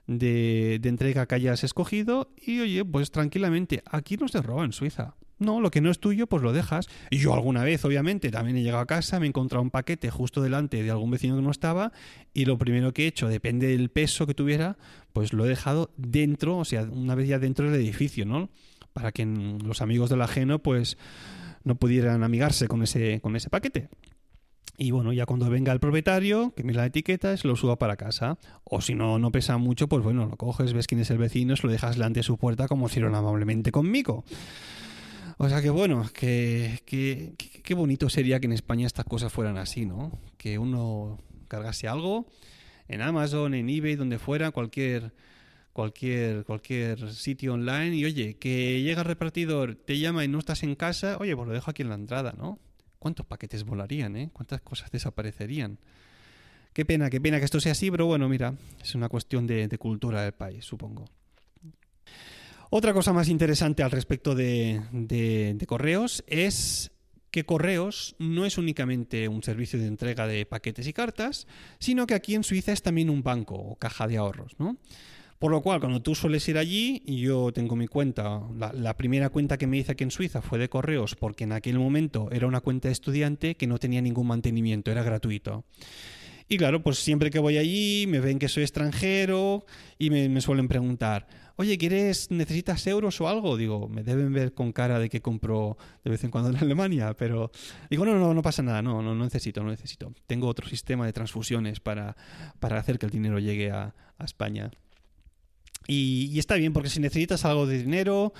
de, 0.06 0.78
de, 0.80 0.88
entrega 0.88 1.26
que 1.26 1.34
hayas 1.34 1.64
escogido 1.64 2.32
y 2.40 2.60
oye, 2.60 2.84
pues 2.84 3.10
tranquilamente, 3.10 3.82
aquí 3.84 4.16
no 4.16 4.28
se 4.28 4.40
roba 4.40 4.64
en 4.64 4.72
Suiza. 4.72 5.16
No, 5.38 5.60
lo 5.60 5.70
que 5.70 5.80
no 5.80 5.90
es 5.90 5.98
tuyo, 5.98 6.26
pues 6.26 6.42
lo 6.42 6.52
dejas. 6.52 6.88
Y 7.10 7.18
yo 7.18 7.34
alguna 7.34 7.64
vez, 7.64 7.84
obviamente, 7.84 8.30
también 8.30 8.56
he 8.56 8.62
llegado 8.62 8.82
a 8.82 8.86
casa, 8.86 9.18
me 9.18 9.26
he 9.26 9.28
encontrado 9.28 9.62
un 9.62 9.70
paquete 9.70 10.10
justo 10.10 10.42
delante 10.42 10.82
de 10.82 10.90
algún 10.90 11.10
vecino 11.10 11.36
que 11.36 11.42
no 11.42 11.50
estaba 11.50 11.92
y 12.32 12.44
lo 12.44 12.58
primero 12.58 12.92
que 12.92 13.04
he 13.04 13.06
hecho, 13.06 13.28
depende 13.28 13.66
del 13.66 13.90
peso 13.90 14.26
que 14.26 14.34
tuviera, 14.34 14.76
pues 15.12 15.32
lo 15.32 15.44
he 15.44 15.48
dejado 15.48 15.90
dentro, 15.96 16.58
o 16.58 16.64
sea, 16.64 16.82
una 16.82 17.14
vez 17.14 17.28
ya 17.28 17.38
dentro 17.38 17.70
del 17.70 17.80
edificio, 17.80 18.24
¿no? 18.24 18.48
para 18.94 19.12
que 19.12 19.26
los 19.26 19.82
amigos 19.82 20.08
del 20.08 20.22
ajeno 20.22 20.60
pues 20.60 20.96
no 21.64 21.74
pudieran 21.74 22.22
amigarse 22.22 22.68
con 22.68 22.82
ese, 22.82 23.20
con 23.20 23.36
ese 23.36 23.50
paquete. 23.50 23.88
Y 24.76 24.90
bueno, 24.90 25.12
ya 25.12 25.26
cuando 25.26 25.48
venga 25.50 25.72
el 25.72 25.78
propietario, 25.78 26.52
que 26.56 26.64
mira 26.64 26.82
la 26.82 26.86
etiqueta, 26.86 27.36
se 27.36 27.46
lo 27.46 27.54
suba 27.54 27.76
para 27.76 27.96
casa. 27.96 28.38
O 28.64 28.80
si 28.80 28.94
no, 28.94 29.18
no 29.18 29.30
pesa 29.30 29.56
mucho, 29.56 29.88
pues 29.88 30.02
bueno, 30.02 30.26
lo 30.26 30.36
coges, 30.36 30.72
ves 30.72 30.86
quién 30.86 31.00
es 31.00 31.10
el 31.10 31.18
vecino, 31.18 31.54
se 31.54 31.66
lo 31.66 31.72
dejas 31.72 31.96
delante 31.96 32.20
de 32.20 32.24
su 32.24 32.38
puerta 32.38 32.66
como 32.66 32.86
hicieron 32.86 33.14
amablemente 33.14 33.70
conmigo. 33.70 34.24
O 35.38 35.48
sea 35.48 35.60
que 35.60 35.70
bueno, 35.70 36.08
que, 36.12 36.80
que, 36.86 37.74
bonito 37.74 38.08
sería 38.08 38.40
que 38.40 38.46
en 38.46 38.52
España 38.52 38.86
estas 38.86 39.04
cosas 39.04 39.32
fueran 39.32 39.58
así, 39.58 39.84
¿no? 39.84 40.18
Que 40.36 40.58
uno 40.58 41.18
cargase 41.48 41.88
algo 41.88 42.26
en 42.88 43.02
Amazon, 43.02 43.54
en 43.54 43.68
eBay, 43.68 43.96
donde 43.96 44.18
fuera, 44.18 44.50
cualquier 44.52 45.12
cualquier, 45.74 46.44
cualquier 46.44 47.12
sitio 47.12 47.54
online 47.54 47.96
y 47.96 48.04
oye, 48.04 48.36
que 48.36 48.80
llega 48.80 49.02
el 49.02 49.08
repartidor, 49.08 49.74
te 49.74 49.98
llama 49.98 50.24
y 50.24 50.28
no 50.28 50.38
estás 50.38 50.62
en 50.62 50.76
casa, 50.76 51.18
oye, 51.18 51.34
pues 51.36 51.48
lo 51.48 51.52
dejo 51.52 51.70
aquí 51.70 51.82
en 51.82 51.88
la 51.88 51.96
entrada, 51.96 52.32
¿no? 52.38 52.58
¿Cuántos 53.00 53.26
paquetes 53.26 53.64
volarían, 53.64 54.16
eh? 54.16 54.30
¿Cuántas 54.32 54.62
cosas 54.62 54.90
desaparecerían? 54.90 55.78
Qué 56.72 56.84
pena, 56.84 57.10
qué 57.10 57.20
pena 57.20 57.38
que 57.38 57.44
esto 57.44 57.60
sea 57.60 57.72
así, 57.72 57.90
pero 57.90 58.06
bueno, 58.06 58.28
mira, 58.28 58.54
es 58.82 58.94
una 58.94 59.08
cuestión 59.08 59.46
de, 59.46 59.68
cultura 59.78 60.22
del 60.22 60.32
país, 60.32 60.64
supongo. 60.64 61.04
Otra 62.76 62.92
cosa 62.92 63.12
más 63.12 63.28
interesante 63.28 63.84
al 63.84 63.92
respecto 63.92 64.34
de, 64.34 64.82
de, 64.90 65.64
correos 65.64 66.24
es 66.26 66.90
que 67.30 67.44
correos 67.44 68.16
no 68.18 68.46
es 68.46 68.58
únicamente 68.58 69.28
un 69.28 69.44
servicio 69.44 69.78
de 69.78 69.86
entrega 69.86 70.26
de 70.26 70.44
paquetes 70.44 70.88
y 70.88 70.92
cartas, 70.92 71.46
sino 71.78 72.04
que 72.08 72.14
aquí 72.14 72.34
en 72.34 72.42
Suiza 72.42 72.72
es 72.72 72.82
también 72.82 73.10
un 73.10 73.22
banco 73.22 73.54
o 73.54 73.76
caja 73.76 74.08
de 74.08 74.16
ahorros, 74.16 74.56
¿no? 74.58 74.76
Por 75.38 75.52
lo 75.52 75.62
cual, 75.62 75.78
cuando 75.78 76.02
tú 76.02 76.16
sueles 76.16 76.48
ir 76.48 76.58
allí, 76.58 77.00
yo 77.06 77.52
tengo 77.52 77.76
mi 77.76 77.86
cuenta, 77.86 78.40
la, 78.58 78.96
primera 78.96 79.28
cuenta 79.28 79.56
que 79.56 79.68
me 79.68 79.76
hice 79.76 79.92
aquí 79.92 80.02
en 80.02 80.10
Suiza 80.10 80.42
fue 80.42 80.58
de 80.58 80.68
correos, 80.68 81.14
porque 81.14 81.44
en 81.44 81.52
aquel 81.52 81.78
momento 81.78 82.28
era 82.32 82.48
una 82.48 82.60
cuenta 82.60 82.88
de 82.88 82.92
estudiante 82.92 83.54
que 83.54 83.68
no 83.68 83.78
tenía 83.78 84.02
ningún 84.02 84.26
mantenimiento, 84.26 84.90
era 84.90 85.04
gratuito. 85.04 85.64
Y 86.48 86.58
claro, 86.58 86.82
pues 86.82 86.98
siempre 86.98 87.30
que 87.30 87.38
voy 87.38 87.56
allí 87.56 88.06
me 88.06 88.20
ven 88.20 88.38
que 88.38 88.48
soy 88.48 88.64
extranjero 88.64 89.64
y 89.98 90.10
me, 90.10 90.40
suelen 90.40 90.68
preguntar, 90.68 91.26
oye, 91.56 91.78
¿quieres, 91.78 92.30
necesitas 92.30 92.86
euros 92.86 93.20
o 93.20 93.28
algo? 93.28 93.56
Digo, 93.56 93.88
me 93.88 94.02
deben 94.02 94.32
ver 94.32 94.54
con 94.54 94.72
cara 94.72 94.98
de 94.98 95.08
que 95.08 95.20
compro 95.20 95.76
de 96.04 96.10
vez 96.10 96.24
en 96.24 96.30
cuando 96.30 96.50
en 96.50 96.56
Alemania, 96.56 97.14
pero 97.14 97.50
digo, 97.90 98.04
no, 98.04 98.18
no, 98.18 98.34
no 98.34 98.42
pasa 98.42 98.62
nada, 98.62 98.82
no, 98.82 99.02
no, 99.02 99.14
necesito, 99.14 99.62
no 99.62 99.70
necesito. 99.70 100.12
Tengo 100.26 100.48
otro 100.48 100.68
sistema 100.68 101.06
de 101.06 101.12
transfusiones 101.12 101.80
para, 101.80 102.16
para 102.60 102.78
hacer 102.78 102.98
que 102.98 103.06
el 103.06 103.12
dinero 103.12 103.38
llegue 103.38 103.70
a 103.70 103.94
España. 104.18 104.70
Y, 105.86 106.38
está 106.38 106.54
bien, 106.54 106.72
porque 106.72 106.88
si 106.88 107.00
necesitas 107.00 107.44
algo 107.44 107.66
de 107.66 107.78
dinero, 107.78 108.32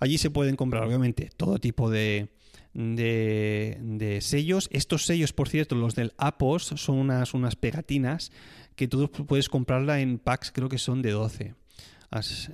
allí 0.00 0.18
se 0.18 0.30
pueden 0.30 0.56
comprar, 0.56 0.84
obviamente, 0.84 1.30
todo 1.36 1.58
tipo 1.58 1.90
de, 1.90 2.28
de, 2.74 4.18
sellos. 4.20 4.68
Estos 4.72 5.06
sellos, 5.06 5.32
por 5.32 5.48
cierto, 5.48 5.74
los 5.74 5.94
del 5.94 6.12
Apos, 6.16 6.64
son 6.76 6.98
unas, 6.98 7.34
unas 7.34 7.56
pegatinas 7.56 8.30
que 8.76 8.88
tú 8.88 9.10
puedes 9.10 9.48
comprarla 9.48 10.00
en 10.00 10.18
packs, 10.18 10.52
creo 10.52 10.68
que 10.68 10.78
son 10.78 11.02
de 11.02 11.10
12. 11.10 11.54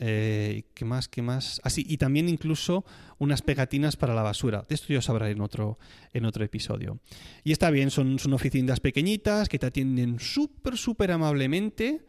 Eh, 0.00 0.64
¿Qué 0.74 0.84
más? 0.84 1.08
¿Qué 1.08 1.22
más? 1.22 1.60
Así, 1.64 1.84
ah, 1.86 1.92
y 1.92 1.96
también 1.98 2.28
incluso 2.28 2.84
unas 3.18 3.42
pegatinas 3.42 3.96
para 3.96 4.14
la 4.14 4.22
basura. 4.22 4.64
De 4.68 4.74
esto 4.74 4.88
yo 4.88 5.00
os 5.00 5.08
hablaré 5.10 5.32
en 5.32 5.40
otro, 5.40 5.78
en 6.12 6.24
otro 6.24 6.44
episodio. 6.44 6.98
Y 7.44 7.52
está 7.52 7.70
bien, 7.70 7.90
son, 7.90 8.18
son 8.18 8.32
oficinas 8.32 8.80
pequeñitas 8.80 9.48
que 9.48 9.58
te 9.58 9.66
atienden 9.66 10.20
súper, 10.20 10.76
súper 10.76 11.10
amablemente. 11.10 12.06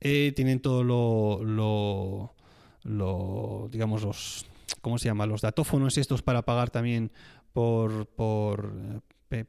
Eh, 0.00 0.32
tienen 0.34 0.60
todo 0.60 0.82
lo, 0.82 2.34
lo, 2.82 3.68
digamos, 3.70 4.02
los, 4.02 4.46
¿cómo 4.80 4.98
se 4.98 5.06
llama? 5.06 5.26
Los 5.26 5.42
datófonos 5.42 5.96
estos 5.98 6.22
para 6.22 6.42
pagar 6.42 6.70
también 6.70 7.12
por, 7.52 8.06
por 8.06 9.02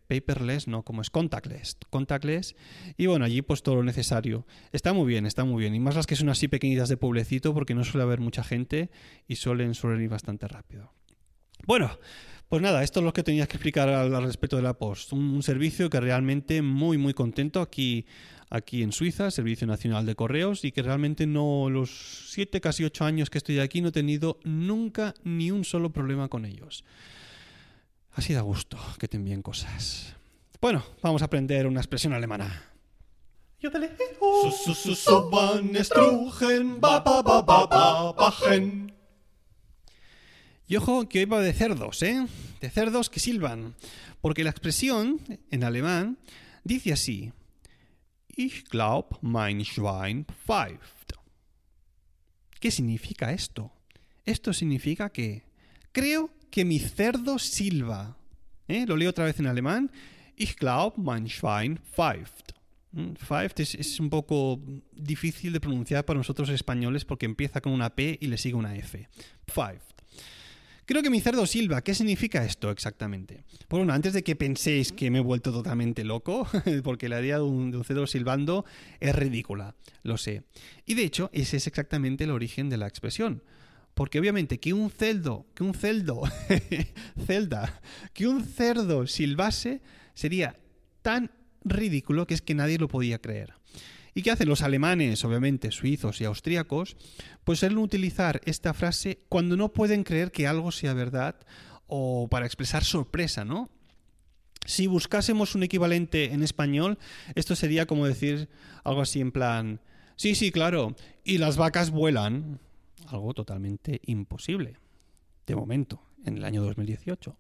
paperless, 0.07 0.67
no, 0.67 0.83
como 0.83 1.01
es 1.01 1.09
contactless, 1.09 1.77
contactless. 1.89 2.55
Y 2.97 3.07
bueno, 3.07 3.25
allí 3.25 3.41
pues 3.41 3.63
todo 3.63 3.75
lo 3.75 3.83
necesario. 3.83 4.45
Está 4.71 4.93
muy 4.93 5.07
bien, 5.07 5.25
está 5.25 5.43
muy 5.43 5.61
bien. 5.61 5.75
Y 5.75 5.79
más 5.79 5.95
las 5.95 6.07
que 6.07 6.15
son 6.15 6.29
así 6.29 6.47
pequeñitas 6.47 6.89
de 6.89 6.97
pueblecito 6.97 7.53
porque 7.53 7.75
no 7.75 7.83
suele 7.83 8.03
haber 8.03 8.19
mucha 8.19 8.43
gente 8.43 8.91
y 9.27 9.35
suelen, 9.35 9.73
suelen 9.73 10.01
ir 10.01 10.09
bastante 10.09 10.47
rápido. 10.47 10.93
Bueno, 11.65 11.91
pues 12.49 12.61
nada, 12.61 12.83
esto 12.83 12.99
es 12.99 13.05
lo 13.05 13.13
que 13.13 13.23
tenía 13.23 13.47
que 13.47 13.57
explicar 13.57 13.89
al, 13.89 14.13
al 14.13 14.23
respecto 14.23 14.57
de 14.57 14.61
la 14.61 14.77
Post. 14.77 15.13
Un, 15.13 15.29
un 15.29 15.43
servicio 15.43 15.89
que 15.89 15.99
realmente 15.99 16.61
muy, 16.61 16.97
muy 16.97 17.13
contento 17.13 17.61
aquí, 17.61 18.05
aquí 18.49 18.83
en 18.83 18.91
Suiza, 18.91 19.31
Servicio 19.31 19.65
Nacional 19.67 20.05
de 20.05 20.15
Correos, 20.15 20.65
y 20.65 20.71
que 20.71 20.81
realmente 20.81 21.25
no, 21.27 21.69
los 21.69 22.27
siete, 22.29 22.59
casi 22.59 22.83
ocho 22.83 23.05
años 23.05 23.29
que 23.29 23.37
estoy 23.37 23.59
aquí, 23.59 23.81
no 23.81 23.89
he 23.89 23.93
tenido 23.93 24.39
nunca 24.43 25.13
ni 25.23 25.49
un 25.49 25.63
solo 25.63 25.91
problema 25.91 26.27
con 26.27 26.45
ellos. 26.45 26.83
Así 28.13 28.33
da 28.33 28.41
gusto 28.41 28.77
que 28.99 29.07
te 29.07 29.17
envíen 29.17 29.41
cosas. 29.41 30.15
Bueno, 30.59 30.83
vamos 31.01 31.21
a 31.21 31.25
aprender 31.25 31.65
una 31.65 31.79
expresión 31.79 32.13
alemana. 32.13 32.71
Y 40.67 40.75
ojo 40.77 41.09
que 41.09 41.19
hoy 41.19 41.25
va 41.25 41.41
de 41.41 41.53
cerdos, 41.53 42.01
¿eh? 42.03 42.27
De 42.59 42.69
cerdos 42.69 43.09
que 43.09 43.19
silban. 43.19 43.75
Porque 44.21 44.43
la 44.43 44.51
expresión 44.51 45.19
en 45.49 45.63
alemán 45.63 46.17
dice 46.63 46.93
así. 46.93 47.31
Ich 48.35 48.63
glaub, 48.69 49.17
mein 49.21 49.63
Schwein 49.65 50.25
pfeift. 50.25 51.13
¿Qué 52.59 52.71
significa 52.71 53.31
esto? 53.31 53.71
Esto 54.25 54.53
significa 54.53 55.09
que 55.09 55.43
creo 55.91 56.29
que 56.51 56.65
mi 56.65 56.79
cerdo 56.79 57.39
silba. 57.39 58.17
¿Eh? 58.67 58.85
Lo 58.87 58.95
leo 58.95 59.09
otra 59.09 59.25
vez 59.25 59.39
en 59.39 59.47
alemán. 59.47 59.91
Ich 60.35 60.55
glaub, 60.57 60.97
mein 60.97 61.27
Schwein 61.27 61.77
pfeift. 61.77 62.51
Mm, 62.93 63.13
Pfeift 63.13 63.59
es, 63.61 63.99
un 63.99 64.09
poco 64.09 64.59
difícil 64.91 65.53
de 65.53 65.61
pronunciar 65.61 66.03
para 66.03 66.17
nosotros 66.17 66.49
españoles 66.49 67.05
porque 67.05 67.25
empieza 67.25 67.61
con 67.61 67.71
una 67.71 67.89
P 67.95 68.17
y 68.19 68.27
le 68.27 68.37
sigue 68.37 68.55
una 68.55 68.75
F. 68.75 69.07
Pfeift. 69.45 69.91
Creo 70.85 71.01
que 71.01 71.09
mi 71.09 71.21
cerdo 71.21 71.45
silba. 71.45 71.81
¿Qué 71.83 71.95
significa 71.95 72.43
esto 72.43 72.69
exactamente? 72.69 73.45
Bueno, 73.69 73.93
antes 73.93 74.11
de 74.11 74.23
que 74.23 74.35
penséis 74.35 74.91
que 74.91 75.09
me 75.09 75.19
he 75.19 75.21
vuelto 75.21 75.53
totalmente 75.53 76.03
loco, 76.03 76.47
porque 76.83 77.07
la 77.07 77.21
idea 77.21 77.37
de 77.37 77.43
un, 77.43 77.71
de 77.71 77.77
un 77.77 77.85
cerdo 77.85 78.07
silbando 78.07 78.65
es 78.99 79.15
ridícula, 79.15 79.75
lo 80.03 80.17
sé. 80.17 80.43
Y 80.85 80.95
de 80.95 81.03
hecho, 81.03 81.29
ese 81.31 81.57
es 81.57 81.67
exactamente 81.67 82.25
el 82.25 82.31
origen 82.31 82.69
de 82.69 82.77
la 82.77 82.87
expresión. 82.87 83.41
Porque 83.93 84.19
obviamente 84.19 84.59
que 84.59 84.73
un 84.73 84.89
celdo, 84.89 85.45
que 85.53 85.63
un 85.63 85.73
celdo, 85.73 86.23
celda, 87.25 87.81
que 88.13 88.27
un 88.27 88.43
cerdo 88.43 89.05
silbase 89.07 89.81
sería 90.13 90.57
tan 91.01 91.31
ridículo 91.63 92.25
que 92.25 92.33
es 92.33 92.41
que 92.41 92.55
nadie 92.55 92.77
lo 92.77 92.87
podía 92.87 93.19
creer. 93.19 93.53
¿Y 94.13 94.23
qué 94.23 94.31
hacen 94.31 94.49
los 94.49 94.61
alemanes, 94.61 95.23
obviamente 95.23 95.71
suizos 95.71 96.19
y 96.19 96.25
austríacos? 96.25 96.97
Pues 97.43 97.59
suelen 97.59 97.77
utilizar 97.77 98.41
esta 98.45 98.73
frase 98.73 99.19
cuando 99.29 99.55
no 99.55 99.71
pueden 99.71 100.03
creer 100.03 100.31
que 100.31 100.47
algo 100.47 100.71
sea 100.71 100.93
verdad 100.93 101.35
o 101.87 102.27
para 102.29 102.45
expresar 102.45 102.83
sorpresa, 102.83 103.45
¿no? 103.45 103.69
Si 104.65 104.87
buscásemos 104.87 105.55
un 105.55 105.63
equivalente 105.63 106.33
en 106.33 106.43
español, 106.43 106.99
esto 107.35 107.55
sería 107.55 107.85
como 107.85 108.05
decir 108.05 108.49
algo 108.83 109.01
así 109.01 109.19
en 109.19 109.31
plan, 109.31 109.81
sí, 110.17 110.35
sí, 110.35 110.51
claro, 110.51 110.95
y 111.23 111.37
las 111.37 111.57
vacas 111.57 111.89
vuelan. 111.89 112.59
Algo 113.07 113.33
totalmente 113.33 114.01
imposible, 114.05 114.77
de 115.45 115.55
momento, 115.55 116.01
en 116.25 116.37
el 116.37 116.45
año 116.45 116.63
2018. 116.63 117.35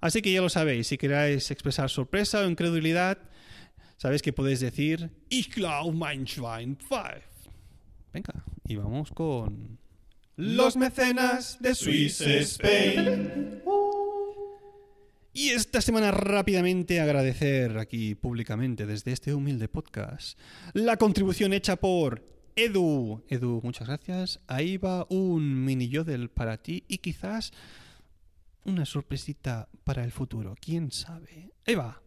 Así 0.00 0.22
que 0.22 0.32
ya 0.32 0.40
lo 0.40 0.48
sabéis, 0.48 0.88
si 0.88 0.98
queráis 0.98 1.50
expresar 1.50 1.90
sorpresa 1.90 2.40
o 2.40 2.48
incredulidad, 2.48 3.18
sabéis 3.96 4.22
que 4.22 4.32
podéis 4.32 4.60
decir 4.60 5.10
Ich 5.30 5.54
glaub 5.54 5.94
mein 5.94 6.26
Schwein 6.26 6.76
pfeift. 6.76 7.50
Venga, 8.12 8.44
y 8.66 8.76
vamos 8.76 9.10
con 9.12 9.78
los 10.36 10.76
mecenas 10.76 11.58
de 11.60 11.74
Swiss 11.74 12.20
Spain. 12.20 13.62
Y 15.32 15.50
esta 15.50 15.82
semana 15.82 16.12
rápidamente 16.12 16.98
agradecer 16.98 17.76
aquí 17.76 18.14
públicamente 18.14 18.86
desde 18.86 19.12
este 19.12 19.34
humilde 19.34 19.68
podcast 19.68 20.38
la 20.72 20.96
contribución 20.96 21.52
hecha 21.52 21.76
por 21.76 22.35
Edu. 22.58 23.22
Edu, 23.28 23.60
muchas 23.62 23.86
gracias. 23.86 24.40
Ahí 24.46 24.78
va 24.78 25.06
un 25.10 25.62
mini 25.66 25.88
yodel 25.90 26.30
para 26.30 26.56
ti 26.56 26.84
y 26.88 26.98
quizás 26.98 27.52
una 28.64 28.86
sorpresita 28.86 29.68
para 29.84 30.02
el 30.04 30.10
futuro. 30.10 30.54
¿Quién 30.58 30.90
sabe? 30.90 31.52
Ahí 31.66 31.74
va. 31.74 32.00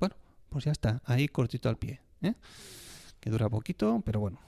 Bueno, 0.00 0.16
pues 0.48 0.64
ya 0.64 0.72
está. 0.72 1.02
Ahí 1.04 1.28
cortito 1.28 1.68
al 1.68 1.76
pie. 1.76 2.00
¿eh? 2.22 2.32
Que 3.20 3.28
dura 3.28 3.50
poquito, 3.50 4.02
pero 4.02 4.20
bueno, 4.20 4.40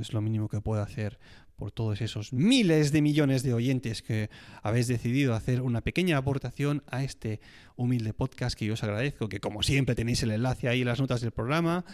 es 0.00 0.12
lo 0.12 0.20
mínimo 0.20 0.48
que 0.48 0.60
puedo 0.60 0.82
hacer 0.82 1.20
por 1.62 1.70
todos 1.70 2.00
esos 2.00 2.32
miles 2.32 2.90
de 2.90 3.02
millones 3.02 3.44
de 3.44 3.54
oyentes 3.54 4.02
que 4.02 4.30
habéis 4.64 4.88
decidido 4.88 5.32
hacer 5.32 5.62
una 5.62 5.80
pequeña 5.80 6.16
aportación 6.16 6.82
a 6.88 7.04
este 7.04 7.40
humilde 7.76 8.12
podcast 8.12 8.58
que 8.58 8.66
yo 8.66 8.72
os 8.72 8.82
agradezco, 8.82 9.28
que 9.28 9.38
como 9.38 9.62
siempre 9.62 9.94
tenéis 9.94 10.24
el 10.24 10.32
enlace 10.32 10.68
ahí 10.68 10.80
en 10.80 10.88
las 10.88 10.98
notas 10.98 11.20
del 11.20 11.30
programa 11.30 11.84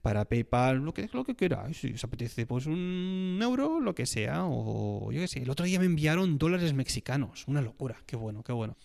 para 0.00 0.26
PayPal, 0.26 0.76
lo 0.76 0.94
que, 0.94 1.10
lo 1.12 1.24
que 1.24 1.34
queráis. 1.34 1.76
Si 1.80 1.92
os 1.92 2.04
apetece, 2.04 2.46
pues 2.46 2.66
un 2.66 3.40
euro, 3.42 3.80
lo 3.80 3.96
que 3.96 4.06
sea, 4.06 4.44
o 4.44 5.10
yo 5.10 5.22
qué 5.22 5.26
sé. 5.26 5.42
El 5.42 5.50
otro 5.50 5.66
día 5.66 5.80
me 5.80 5.86
enviaron 5.86 6.38
dólares 6.38 6.72
mexicanos. 6.72 7.48
Una 7.48 7.62
locura. 7.62 7.96
Qué 8.06 8.14
bueno, 8.14 8.44
qué 8.44 8.52
bueno. 8.52 8.76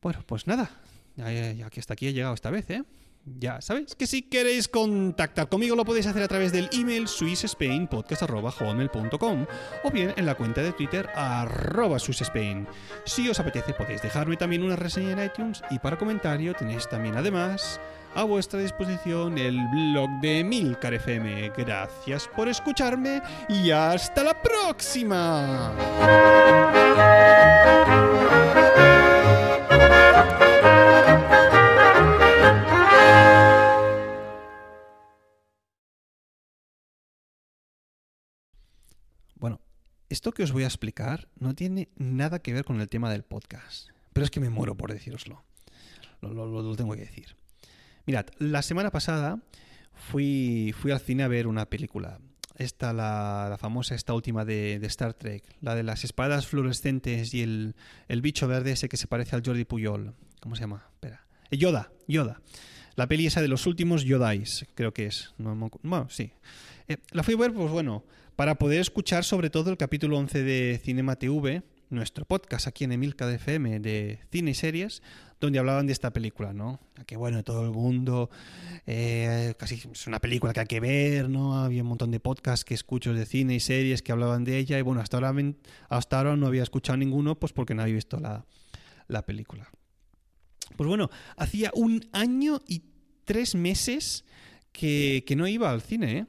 Bueno, 0.00 0.22
pues 0.24 0.46
nada. 0.46 0.70
Que 1.16 1.80
hasta 1.80 1.94
aquí 1.94 2.06
he 2.06 2.12
llegado 2.12 2.34
esta 2.34 2.50
vez, 2.50 2.70
¿eh? 2.70 2.84
Ya 3.24 3.60
sabéis 3.60 3.94
que 3.94 4.08
si 4.08 4.22
queréis 4.22 4.66
contactar 4.66 5.48
conmigo 5.48 5.76
lo 5.76 5.84
podéis 5.84 6.08
hacer 6.08 6.22
a 6.22 6.28
través 6.28 6.50
del 6.52 6.70
email 6.72 7.06
swissspainpodcast.com 7.06 9.46
o 9.84 9.90
bien 9.90 10.12
en 10.16 10.26
la 10.26 10.34
cuenta 10.34 10.60
de 10.62 10.72
Twitter 10.72 11.08
arroba. 11.14 11.98
Si 12.00 13.28
os 13.28 13.40
apetece 13.40 13.74
podéis 13.74 14.02
dejarme 14.02 14.36
también 14.36 14.64
una 14.64 14.74
reseña 14.76 15.12
en 15.12 15.24
iTunes 15.24 15.62
y 15.70 15.78
para 15.78 15.98
comentario 15.98 16.54
tenéis 16.54 16.88
también 16.88 17.16
además 17.16 17.80
a 18.14 18.24
vuestra 18.24 18.60
disposición 18.60 19.38
el 19.38 19.58
blog 19.68 20.10
de 20.20 20.44
Milcar 20.44 20.92
FM. 20.94 21.52
Gracias 21.56 22.28
por 22.28 22.48
escucharme 22.48 23.22
y 23.48 23.70
hasta 23.70 24.24
la 24.24 24.42
próxima. 24.42 25.72
Esto 40.12 40.32
que 40.32 40.42
os 40.42 40.52
voy 40.52 40.64
a 40.64 40.66
explicar 40.66 41.26
no 41.38 41.54
tiene 41.54 41.88
nada 41.96 42.40
que 42.40 42.52
ver 42.52 42.66
con 42.66 42.80
el 42.82 42.88
tema 42.90 43.10
del 43.10 43.22
podcast, 43.22 43.88
pero 44.12 44.24
es 44.24 44.30
que 44.30 44.40
me 44.40 44.50
muero 44.50 44.76
por 44.76 44.92
deciroslo. 44.92 45.42
Lo, 46.20 46.34
lo, 46.34 46.76
tengo 46.76 46.94
que 46.94 47.00
decir. 47.00 47.34
Mirad, 48.04 48.26
la 48.38 48.60
semana 48.60 48.90
pasada 48.90 49.40
fui, 49.94 50.74
fui 50.78 50.90
al 50.92 51.00
cine 51.00 51.22
a 51.22 51.28
ver 51.28 51.46
una 51.46 51.64
película. 51.64 52.20
Esta, 52.56 52.92
la, 52.92 53.46
la 53.48 53.56
famosa, 53.56 53.94
esta 53.94 54.12
última 54.12 54.44
de, 54.44 54.78
de, 54.78 54.86
Star 54.86 55.14
Trek, 55.14 55.42
la 55.62 55.74
de 55.74 55.82
las 55.82 56.04
espadas 56.04 56.46
fluorescentes 56.46 57.32
y 57.32 57.42
el, 57.42 57.74
el, 58.08 58.20
bicho 58.20 58.46
verde 58.46 58.72
ese 58.72 58.90
que 58.90 58.98
se 58.98 59.06
parece 59.06 59.34
al 59.34 59.42
Jordi 59.44 59.64
Puyol. 59.64 60.14
¿Cómo 60.40 60.54
se 60.54 60.60
llama? 60.60 60.84
Espera. 60.92 61.24
Yoda, 61.50 61.90
Yoda. 62.06 62.42
La 62.96 63.08
peli 63.08 63.26
esa 63.26 63.40
de 63.40 63.48
los 63.48 63.66
últimos 63.66 64.04
Yodais, 64.04 64.66
creo 64.74 64.92
que 64.92 65.06
es. 65.06 65.32
No, 65.38 65.70
bueno, 65.82 66.08
sí. 66.10 66.32
Eh, 66.86 66.98
la 67.12 67.22
fui 67.22 67.34
a 67.34 67.38
ver, 67.38 67.54
pues 67.54 67.70
bueno, 67.70 68.04
para 68.36 68.58
poder 68.58 68.80
escuchar 68.80 69.24
sobre 69.24 69.50
todo 69.50 69.70
el 69.70 69.76
capítulo 69.76 70.16
11 70.18 70.42
de 70.42 70.80
Cinema 70.82 71.16
TV, 71.16 71.62
nuestro 71.90 72.24
podcast 72.24 72.66
aquí 72.66 72.84
en 72.84 72.92
Emilca 72.92 73.30
FM 73.30 73.80
de 73.80 74.20
cine 74.30 74.52
y 74.52 74.54
series, 74.54 75.02
donde 75.40 75.58
hablaban 75.58 75.86
de 75.86 75.92
esta 75.92 76.12
película, 76.12 76.52
¿no? 76.52 76.80
Que 77.06 77.16
bueno, 77.16 77.42
todo 77.42 77.64
el 77.64 77.72
mundo, 77.72 78.30
eh, 78.86 79.54
casi 79.58 79.82
es 79.92 80.06
una 80.06 80.18
película 80.18 80.52
que 80.52 80.60
hay 80.60 80.66
que 80.66 80.80
ver, 80.80 81.28
¿no? 81.28 81.58
Había 81.58 81.82
un 81.82 81.88
montón 81.88 82.10
de 82.10 82.20
podcasts 82.20 82.64
que 82.64 82.74
escucho 82.74 83.12
de 83.12 83.26
cine 83.26 83.54
y 83.56 83.60
series 83.60 84.02
que 84.02 84.12
hablaban 84.12 84.44
de 84.44 84.56
ella 84.58 84.78
y 84.78 84.82
bueno, 84.82 85.00
hasta 85.02 85.18
ahora, 85.18 85.34
hasta 85.88 86.18
ahora 86.18 86.36
no 86.36 86.46
había 86.46 86.62
escuchado 86.62 86.96
ninguno, 86.96 87.38
pues 87.38 87.52
porque 87.52 87.74
no 87.74 87.82
había 87.82 87.94
visto 87.94 88.18
la, 88.18 88.46
la 89.08 89.26
película. 89.26 89.68
Pues 90.76 90.88
bueno, 90.88 91.10
hacía 91.36 91.70
un 91.74 92.08
año 92.12 92.62
y 92.66 92.82
tres 93.24 93.54
meses 93.54 94.24
que, 94.72 95.22
que 95.26 95.36
no 95.36 95.46
iba 95.46 95.70
al 95.70 95.82
cine, 95.82 96.18
¿eh? 96.18 96.26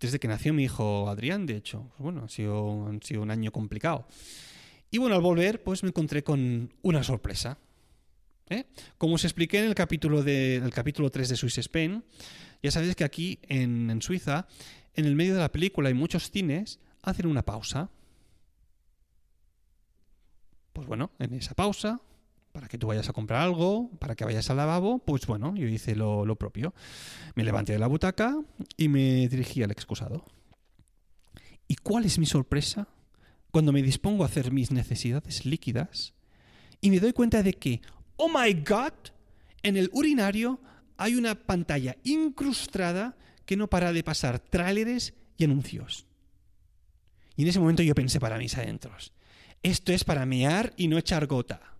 Desde 0.00 0.18
que 0.18 0.28
nació 0.28 0.52
mi 0.52 0.64
hijo 0.64 1.08
Adrián, 1.08 1.46
de 1.46 1.56
hecho. 1.56 1.86
Pues 1.90 2.00
bueno, 2.00 2.24
ha 2.24 2.28
sido, 2.28 2.88
ha 2.88 3.04
sido 3.04 3.22
un 3.22 3.30
año 3.30 3.52
complicado. 3.52 4.06
Y 4.90 4.98
bueno, 4.98 5.16
al 5.16 5.22
volver, 5.22 5.62
pues 5.62 5.82
me 5.82 5.90
encontré 5.90 6.22
con 6.22 6.72
una 6.82 7.02
sorpresa. 7.02 7.58
¿Eh? 8.50 8.64
Como 8.96 9.14
os 9.14 9.24
expliqué 9.24 9.58
en 9.58 9.66
el 9.66 9.74
capítulo, 9.74 10.22
de, 10.22 10.56
el 10.56 10.72
capítulo 10.72 11.10
3 11.10 11.28
de 11.28 11.36
Swiss 11.36 11.58
Spain, 11.58 12.02
ya 12.62 12.70
sabéis 12.70 12.96
que 12.96 13.04
aquí 13.04 13.38
en, 13.42 13.90
en, 13.90 14.00
Suiza, 14.00 14.46
en 14.94 15.04
el 15.04 15.14
medio 15.14 15.34
de 15.34 15.40
la 15.40 15.52
película 15.52 15.90
y 15.90 15.94
muchos 15.94 16.30
cines, 16.30 16.80
hacen 17.02 17.26
una 17.26 17.44
pausa. 17.44 17.90
Pues 20.72 20.86
bueno, 20.86 21.10
en 21.18 21.34
esa 21.34 21.54
pausa, 21.54 22.00
para 22.58 22.66
que 22.66 22.76
tú 22.76 22.88
vayas 22.88 23.08
a 23.08 23.12
comprar 23.12 23.40
algo, 23.40 23.88
para 24.00 24.16
que 24.16 24.24
vayas 24.24 24.50
al 24.50 24.56
lavabo, 24.56 24.98
pues 24.98 25.24
bueno, 25.28 25.54
yo 25.54 25.68
hice 25.68 25.94
lo, 25.94 26.34
propio. 26.34 26.74
Me 27.36 27.44
levanté 27.44 27.72
de 27.72 27.78
la 27.78 27.86
butaca 27.86 28.36
y 28.76 28.88
me 28.88 29.28
dirigí 29.28 29.62
al 29.62 29.70
excusado. 29.70 30.24
¿Y 31.68 31.76
cuál 31.76 32.04
es 32.04 32.18
mi 32.18 32.26
sorpresa? 32.26 32.88
Cuando 33.52 33.70
me 33.70 33.80
dispongo 33.80 34.24
a 34.24 34.26
hacer 34.26 34.50
mis 34.50 34.72
necesidades 34.72 35.46
líquidas 35.46 36.14
y 36.80 36.90
me 36.90 36.98
doy 36.98 37.12
cuenta 37.12 37.44
de 37.44 37.52
que, 37.52 37.80
oh 38.16 38.28
my 38.28 38.52
god, 38.54 38.92
en 39.62 39.76
el 39.76 39.88
urinario 39.92 40.58
hay 40.96 41.14
una 41.14 41.36
pantalla 41.36 41.96
incrustada 42.02 43.16
que 43.46 43.56
no 43.56 43.70
para 43.70 43.92
de 43.92 44.02
pasar 44.02 44.40
tráileres 44.40 45.14
y 45.36 45.44
anuncios. 45.44 46.06
Y 47.36 47.42
en 47.42 47.48
ese 47.50 47.60
momento 47.60 47.84
yo 47.84 47.94
pensé 47.94 48.18
para 48.18 48.36
mis 48.36 48.58
adentros, 48.58 49.12
esto 49.62 49.92
es 49.92 50.02
para 50.02 50.26
mear 50.26 50.72
y 50.76 50.88
no 50.88 50.98
echar 50.98 51.28
gota. 51.28 51.77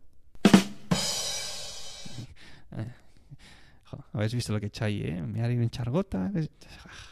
Habéis 4.13 4.35
visto 4.35 4.53
lo 4.53 4.61
que 4.61 4.67
he 4.67 4.69
hecho 4.69 4.85
ahí, 4.85 5.03
¿eh? 5.03 5.23
Mear 5.23 5.51
y 5.51 5.57
no 5.57 5.63
echar 5.63 5.91
gota. 5.91 6.31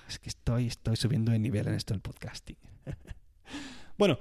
Es 0.09 0.19
que 0.19 0.29
estoy, 0.29 0.67
estoy 0.67 0.97
subiendo 0.97 1.33
de 1.33 1.39
nivel 1.39 1.67
en 1.69 1.75
esto 1.75 1.95
del 1.95 2.01
podcasting. 2.01 2.57
bueno, 3.99 4.19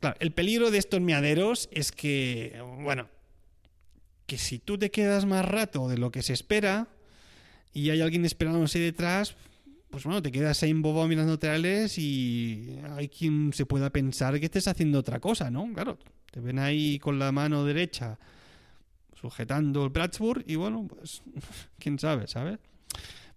claro, 0.00 0.16
el 0.20 0.32
peligro 0.32 0.70
de 0.70 0.78
estos 0.78 1.00
meaderos 1.00 1.68
es 1.72 1.92
que, 1.92 2.62
bueno, 2.82 3.08
que 4.26 4.38
si 4.38 4.58
tú 4.58 4.78
te 4.78 4.90
quedas 4.90 5.24
más 5.24 5.44
rato 5.44 5.88
de 5.88 5.98
lo 5.98 6.10
que 6.10 6.22
se 6.22 6.32
espera 6.32 6.88
y 7.72 7.90
hay 7.90 8.00
alguien 8.00 8.24
esperándose 8.24 8.78
detrás, 8.78 9.36
pues 9.90 10.04
bueno, 10.04 10.20
te 10.20 10.32
quedas 10.32 10.62
ahí 10.62 10.70
en 10.70 10.82
bobo 10.82 11.06
mirando 11.06 11.38
trailers 11.38 11.96
y 11.98 12.78
hay 12.96 13.08
quien 13.08 13.52
se 13.52 13.64
pueda 13.64 13.90
pensar 13.90 14.38
que 14.38 14.46
estés 14.46 14.68
haciendo 14.68 14.98
otra 14.98 15.20
cosa, 15.20 15.50
¿no? 15.50 15.72
Claro, 15.72 15.98
te 16.30 16.40
ven 16.40 16.58
ahí 16.58 16.98
con 16.98 17.18
la 17.18 17.32
mano 17.32 17.64
derecha 17.64 18.18
sujetando 19.20 19.84
el 19.84 19.92
Plattsburgh 19.92 20.44
y 20.46 20.56
bueno, 20.56 20.86
pues 20.88 21.22
quién 21.78 21.98
sabe, 21.98 22.26
¿sabes? 22.26 22.58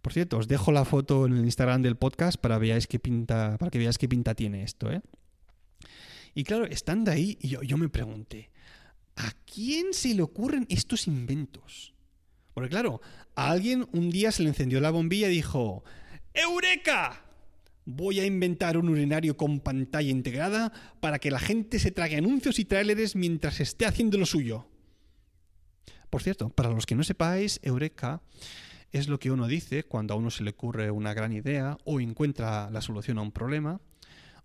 Por 0.01 0.13
cierto, 0.13 0.37
os 0.37 0.47
dejo 0.47 0.71
la 0.71 0.85
foto 0.85 1.25
en 1.25 1.33
el 1.33 1.45
Instagram 1.45 1.81
del 1.81 1.97
podcast 1.97 2.39
para 2.39 2.57
veáis 2.57 2.87
qué 2.87 2.99
pinta, 2.99 3.57
para 3.57 3.69
que 3.69 3.79
veáis 3.79 3.97
qué 3.97 4.07
pinta 4.07 4.33
tiene 4.33 4.63
esto, 4.63 4.91
¿eh? 4.91 5.01
Y 6.33 6.43
claro, 6.43 6.65
estando 6.65 7.11
ahí, 7.11 7.37
yo, 7.41 7.61
yo 7.63 7.77
me 7.77 7.89
pregunté, 7.89 8.49
¿a 9.15 9.31
quién 9.45 9.93
se 9.93 10.13
le 10.13 10.21
ocurren 10.21 10.65
estos 10.69 11.07
inventos? 11.07 11.93
Porque 12.53 12.69
claro, 12.69 13.01
a 13.35 13.51
alguien 13.51 13.87
un 13.91 14.09
día 14.09 14.31
se 14.31 14.43
le 14.43 14.49
encendió 14.49 14.79
la 14.79 14.91
bombilla 14.91 15.27
y 15.29 15.35
dijo, 15.35 15.83
¡Eureka! 16.33 17.25
Voy 17.85 18.19
a 18.19 18.25
inventar 18.25 18.77
un 18.77 18.89
urinario 18.89 19.35
con 19.35 19.61
pantalla 19.61 20.09
integrada 20.09 20.71
para 20.99 21.19
que 21.19 21.31
la 21.31 21.39
gente 21.39 21.79
se 21.79 21.91
trague 21.91 22.17
anuncios 22.17 22.59
y 22.59 22.65
tráileres 22.65 23.15
mientras 23.15 23.59
esté 23.59 23.85
haciendo 23.85 24.17
lo 24.17 24.25
suyo. 24.25 24.67
Por 26.09 26.23
cierto, 26.23 26.49
para 26.49 26.69
los 26.69 26.85
que 26.85 26.95
no 26.95 27.03
sepáis, 27.03 27.59
Eureka 27.63 28.21
es 28.91 29.07
lo 29.07 29.19
que 29.19 29.31
uno 29.31 29.47
dice 29.47 29.83
cuando 29.83 30.13
a 30.13 30.17
uno 30.17 30.31
se 30.31 30.43
le 30.43 30.51
ocurre 30.51 30.91
una 30.91 31.13
gran 31.13 31.33
idea 31.33 31.77
o 31.85 31.99
encuentra 31.99 32.69
la 32.71 32.81
solución 32.81 33.17
a 33.19 33.21
un 33.21 33.31
problema. 33.31 33.79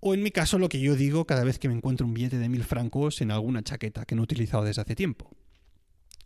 O 0.00 0.12
en 0.12 0.22
mi 0.22 0.30
caso, 0.30 0.58
lo 0.58 0.68
que 0.68 0.80
yo 0.80 0.96
digo 0.96 1.26
cada 1.26 1.44
vez 1.44 1.58
que 1.58 1.68
me 1.68 1.74
encuentro 1.74 2.06
un 2.06 2.12
billete 2.12 2.38
de 2.38 2.50
mil 2.50 2.64
francos 2.64 3.22
en 3.22 3.30
alguna 3.30 3.62
chaqueta 3.62 4.04
que 4.04 4.14
no 4.14 4.22
he 4.22 4.24
utilizado 4.24 4.64
desde 4.64 4.82
hace 4.82 4.94
tiempo. 4.94 5.30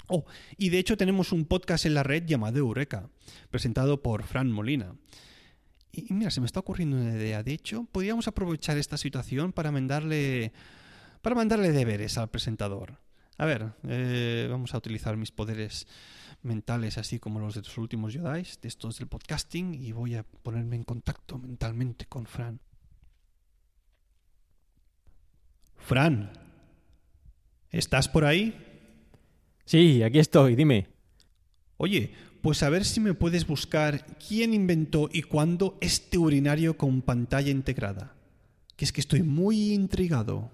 Oh, 0.09 0.25
y 0.57 0.71
de 0.71 0.79
hecho 0.79 0.97
tenemos 0.97 1.33
un 1.33 1.45
podcast 1.45 1.87
en 1.87 1.95
la 1.95 2.03
red 2.03 2.25
llamado 2.25 2.59
Eureka, 2.59 3.09
presentado 3.51 4.03
por 4.03 4.25
Fran 4.25 4.51
Molina. 4.51 4.97
Y 5.93 6.13
mira, 6.13 6.31
se 6.31 6.41
me 6.41 6.47
está 6.47 6.61
ocurriendo 6.61 6.97
una 6.97 7.15
idea. 7.15 7.43
De 7.43 7.53
hecho, 7.53 7.85
podríamos 7.93 8.27
aprovechar 8.27 8.79
esta 8.79 8.97
situación 8.97 9.53
para 9.53 9.71
mandarle, 9.71 10.53
para 11.23 11.37
mandarle 11.37 11.73
deberes 11.73 12.19
al 12.19 12.31
presentador. 12.31 12.99
A 13.39 13.47
ver, 13.47 13.73
eh, 13.85 14.49
vamos 14.51 14.75
a 14.75 14.79
utilizar 14.79 15.17
mis 15.17 15.31
poderes 15.31 15.87
mentales, 16.43 16.99
así 16.99 17.21
como 17.21 17.39
los 17.39 17.55
de 17.55 17.63
los 17.63 17.79
últimos 17.79 18.13
Jedi, 18.13 18.43
de 18.61 18.69
estos 18.69 18.99
del 18.99 19.07
podcasting, 19.07 19.75
y 19.75 19.93
voy 19.93 20.17
a 20.17 20.25
ponerme 20.25 20.75
en 20.75 20.83
contacto 20.83 21.39
mentalmente 21.39 22.07
con 22.07 22.27
Fran. 22.27 22.61
Fran, 25.77 26.33
¿estás 27.71 28.09
por 28.09 28.25
ahí? 28.25 28.55
Sí, 29.65 30.03
aquí 30.03 30.19
estoy, 30.19 30.57
dime. 30.57 30.89
Oye, 31.77 32.13
pues 32.43 32.65
a 32.65 32.71
ver 32.71 32.85
si 32.85 32.99
me 32.99 33.15
puedes 33.15 33.47
buscar 33.47 34.05
quién 34.17 34.53
inventó 34.53 35.09
y 35.13 35.23
cuándo 35.23 35.79
este 35.81 36.19
urinario 36.19 36.77
con 36.77 37.03
pantalla 37.03 37.51
integrada. 37.51 38.17
Que 38.77 38.85
es 38.85 38.93
que 38.93 39.01
estoy 39.01 39.23
muy 39.23 39.73
intrigado. 39.75 40.51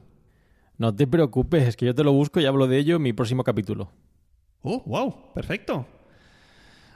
No 0.77 0.95
te 0.95 1.07
preocupes, 1.07 1.69
es 1.69 1.77
que 1.77 1.87
yo 1.87 1.95
te 1.95 2.05
lo 2.05 2.13
busco 2.13 2.41
y 2.41 2.47
hablo 2.47 2.67
de 2.67 2.79
ello 2.79 2.97
en 2.97 3.03
mi 3.03 3.13
próximo 3.13 3.45
capítulo. 3.45 3.93
Oh, 4.63 4.83
wow, 4.87 5.33
perfecto. 5.35 5.87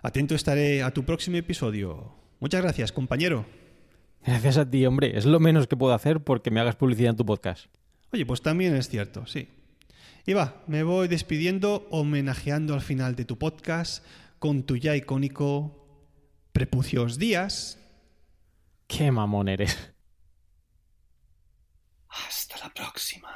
Atento 0.03 0.35
estaré 0.35 0.83
a 0.83 0.93
tu 0.93 1.05
próximo 1.05 1.37
episodio. 1.37 2.14
Muchas 2.41 2.62
gracias, 2.62 2.93
compañero. 2.93 3.45
Gracias 4.25 4.57
a 4.57 4.69
ti, 4.69 4.85
hombre. 4.87 5.17
Es 5.17 5.27
lo 5.27 5.41
menos 5.41 5.67
que 5.67 5.77
puedo 5.77 5.95
hacer 5.95 6.23
porque 6.23 6.51
me 6.51 6.61
hagas 6.61 6.77
publicidad 6.77 7.11
en 7.11 7.17
tu 7.17 7.27
podcast. 7.27 7.67
Oye, 8.12 8.27
pues 8.27 8.43
también 8.43 8.75
es 8.75 8.88
cierto, 8.88 9.27
sí. 9.27 9.49
Y 10.27 10.33
va, 10.33 10.62
me 10.67 10.83
voy 10.83 11.09
despidiendo, 11.09 11.87
homenajeando 11.91 12.75
al 12.75 12.81
final 12.81 13.17
de 13.17 13.25
tu 13.25 13.38
podcast 13.38 14.05
con 14.38 14.62
tu 14.62 14.77
ya 14.77 14.97
icónico 14.97 15.87
Prepucios 16.53 17.19
Días. 17.19 17.79
Qué 18.87 19.11
mamón 19.11 19.49
eres. 19.49 19.93
Hasta 22.09 22.59
la 22.59 22.73
próxima. 22.73 23.29